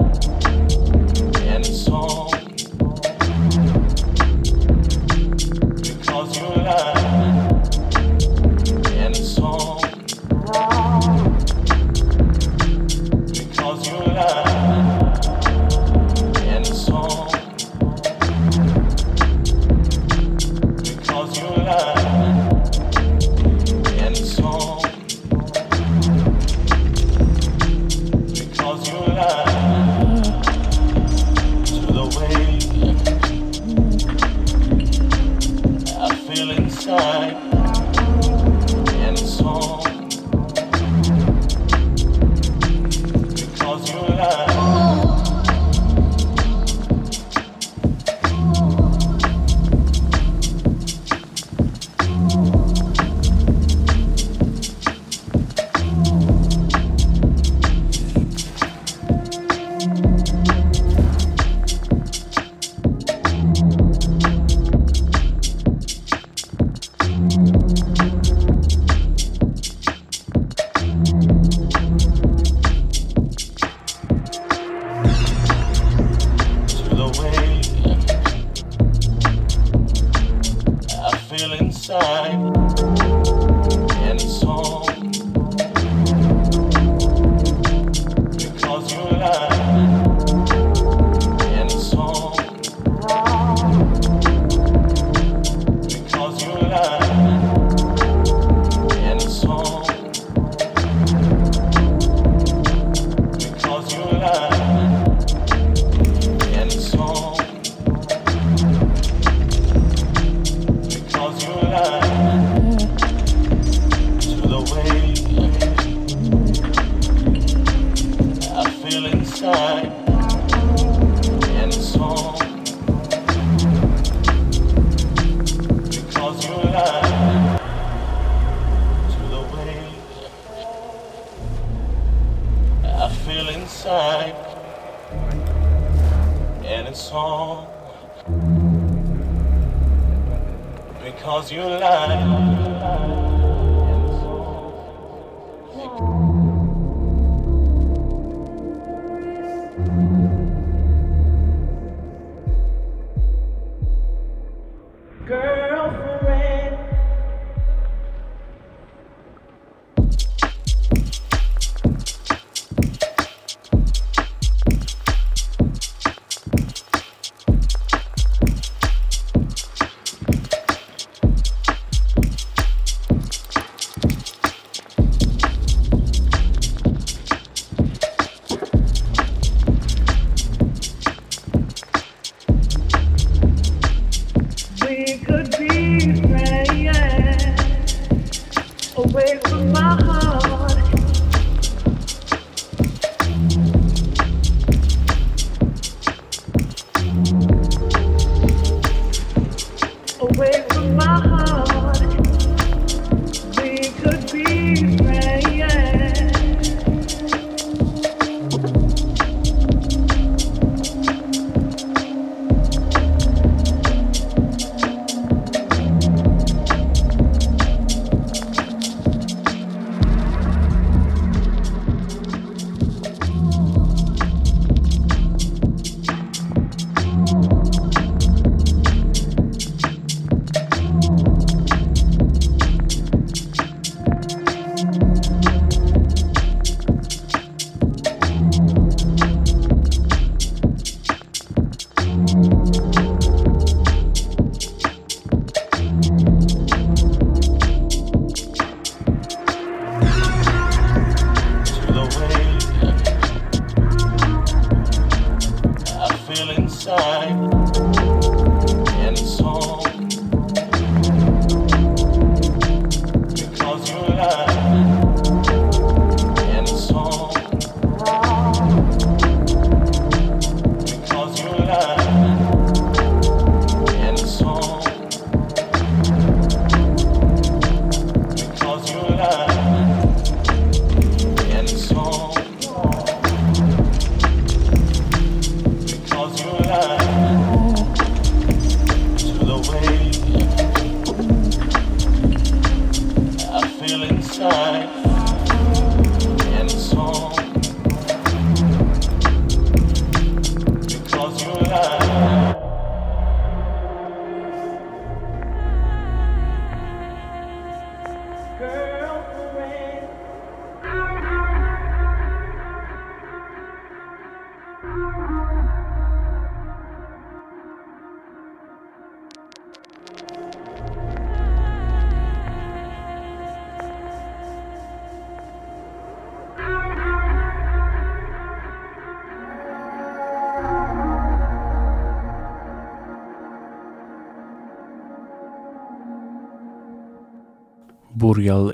[256.84, 257.53] Time.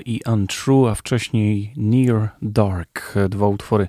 [0.05, 3.15] I Untrue, a wcześniej Near Dark.
[3.29, 3.87] Dwa utwory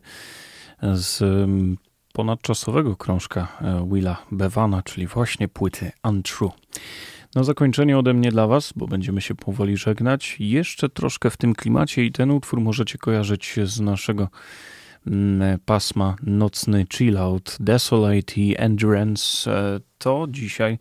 [0.82, 1.76] z mm,
[2.12, 6.50] ponadczasowego krążka e, Willa Bevana, czyli właśnie płyty Untrue.
[7.34, 11.54] Na zakończenie ode mnie dla Was, bo będziemy się powoli żegnać, jeszcze troszkę w tym
[11.54, 14.28] klimacie i ten utwór możecie kojarzyć z naszego
[15.06, 19.52] mm, pasma nocny chillout, Desolate i Endurance.
[19.52, 20.78] E, to dzisiaj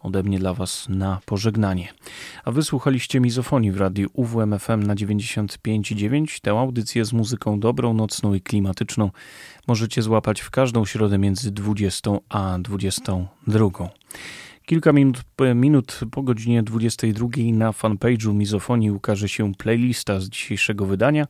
[0.00, 1.88] ode mnie dla Was na pożegnanie.
[2.44, 6.40] A wysłuchaliście mizofonii w radiu UWMFM na 95,9.
[6.40, 9.10] Tę audycję z muzyką dobrą, nocną i klimatyczną
[9.66, 13.90] możecie złapać w każdą środę między 20 a 22.
[14.70, 15.22] Kilka minut,
[15.54, 21.26] minut po godzinie 22 na fanpage'u Mizofonii ukaże się playlista z dzisiejszego wydania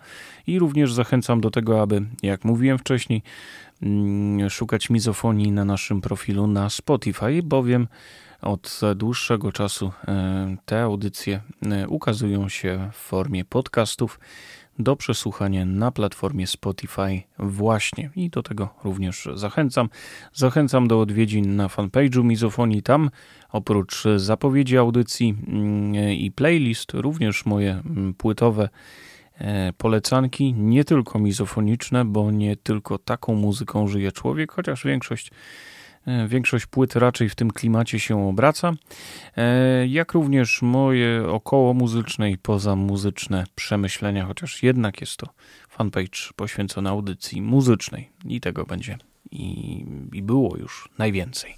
[0.47, 3.23] i również zachęcam do tego, aby, jak mówiłem wcześniej,
[3.83, 7.89] mm, szukać Mizofonii na naszym profilu na Spotify, bowiem
[8.43, 14.21] od dłuższego czasu e, te audycje e, ukazują się w formie podcastów
[14.79, 19.89] do przesłuchania na platformie Spotify właśnie i do tego również zachęcam.
[20.33, 22.83] Zachęcam do odwiedzin na fanpage'u Mizofonii.
[22.83, 23.11] Tam
[23.53, 28.69] oprócz zapowiedzi audycji mm, i playlist również moje mm, płytowe
[29.39, 35.80] e, polecanki, nie tylko mizofoniczne, bo nie tylko taką muzyką żyje człowiek, chociaż większość E,
[36.29, 38.73] większość płyt raczej w tym klimacie się obraca,
[39.37, 45.27] e, jak również moje około muzyczne i poza muzyczne przemyślenia, chociaż jednak jest to
[45.69, 48.99] fanpage poświęcony audycji muzycznej i tego będzie
[49.31, 51.57] i, i było już najwięcej.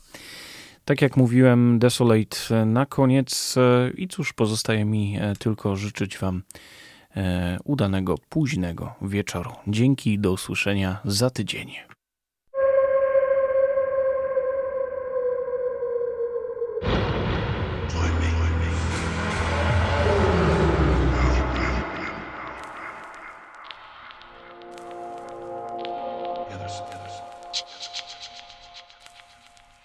[0.85, 6.43] Tak jak mówiłem, Desolate na koniec e, i cóż, pozostaje mi tylko życzyć Wam
[7.64, 9.51] udanego późnego wieczoru.
[9.66, 11.91] Dzięki, do usłyszenia za tydzień.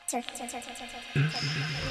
[0.08, 1.87] 气儿气儿气儿气儿气儿气儿气儿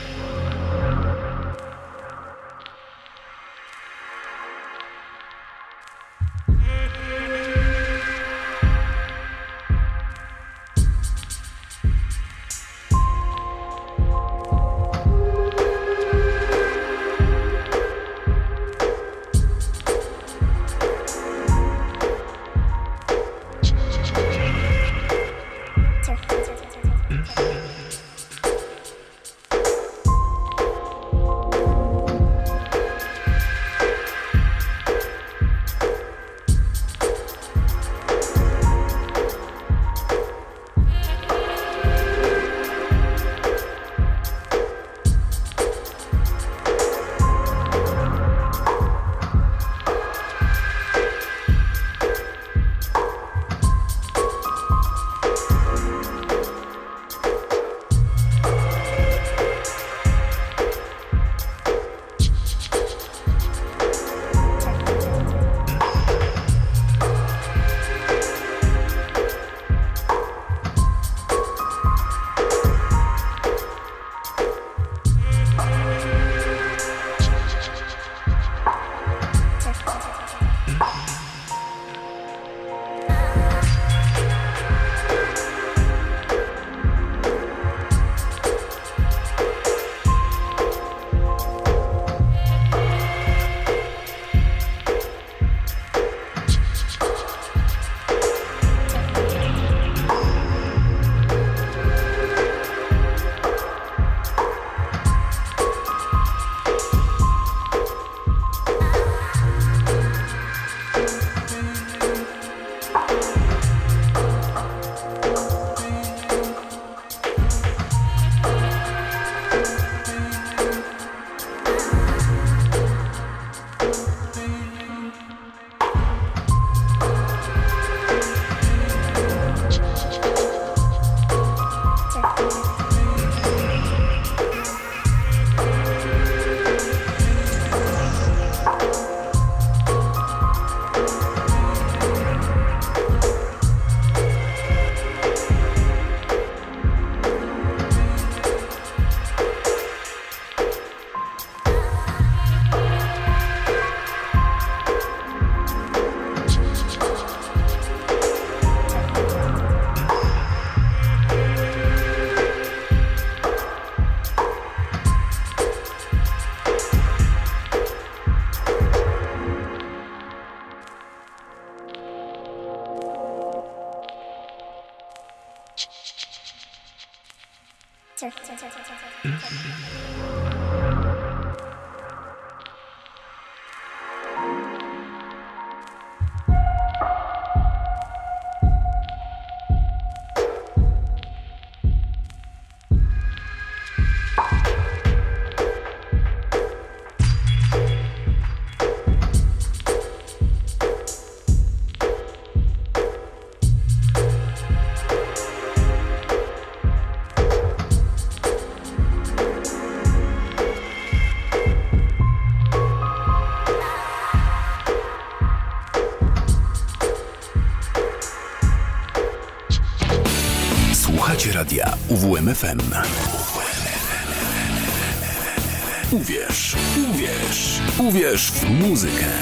[226.10, 226.76] Uwierz,
[227.10, 229.35] uwierz, uwierz w muzykę.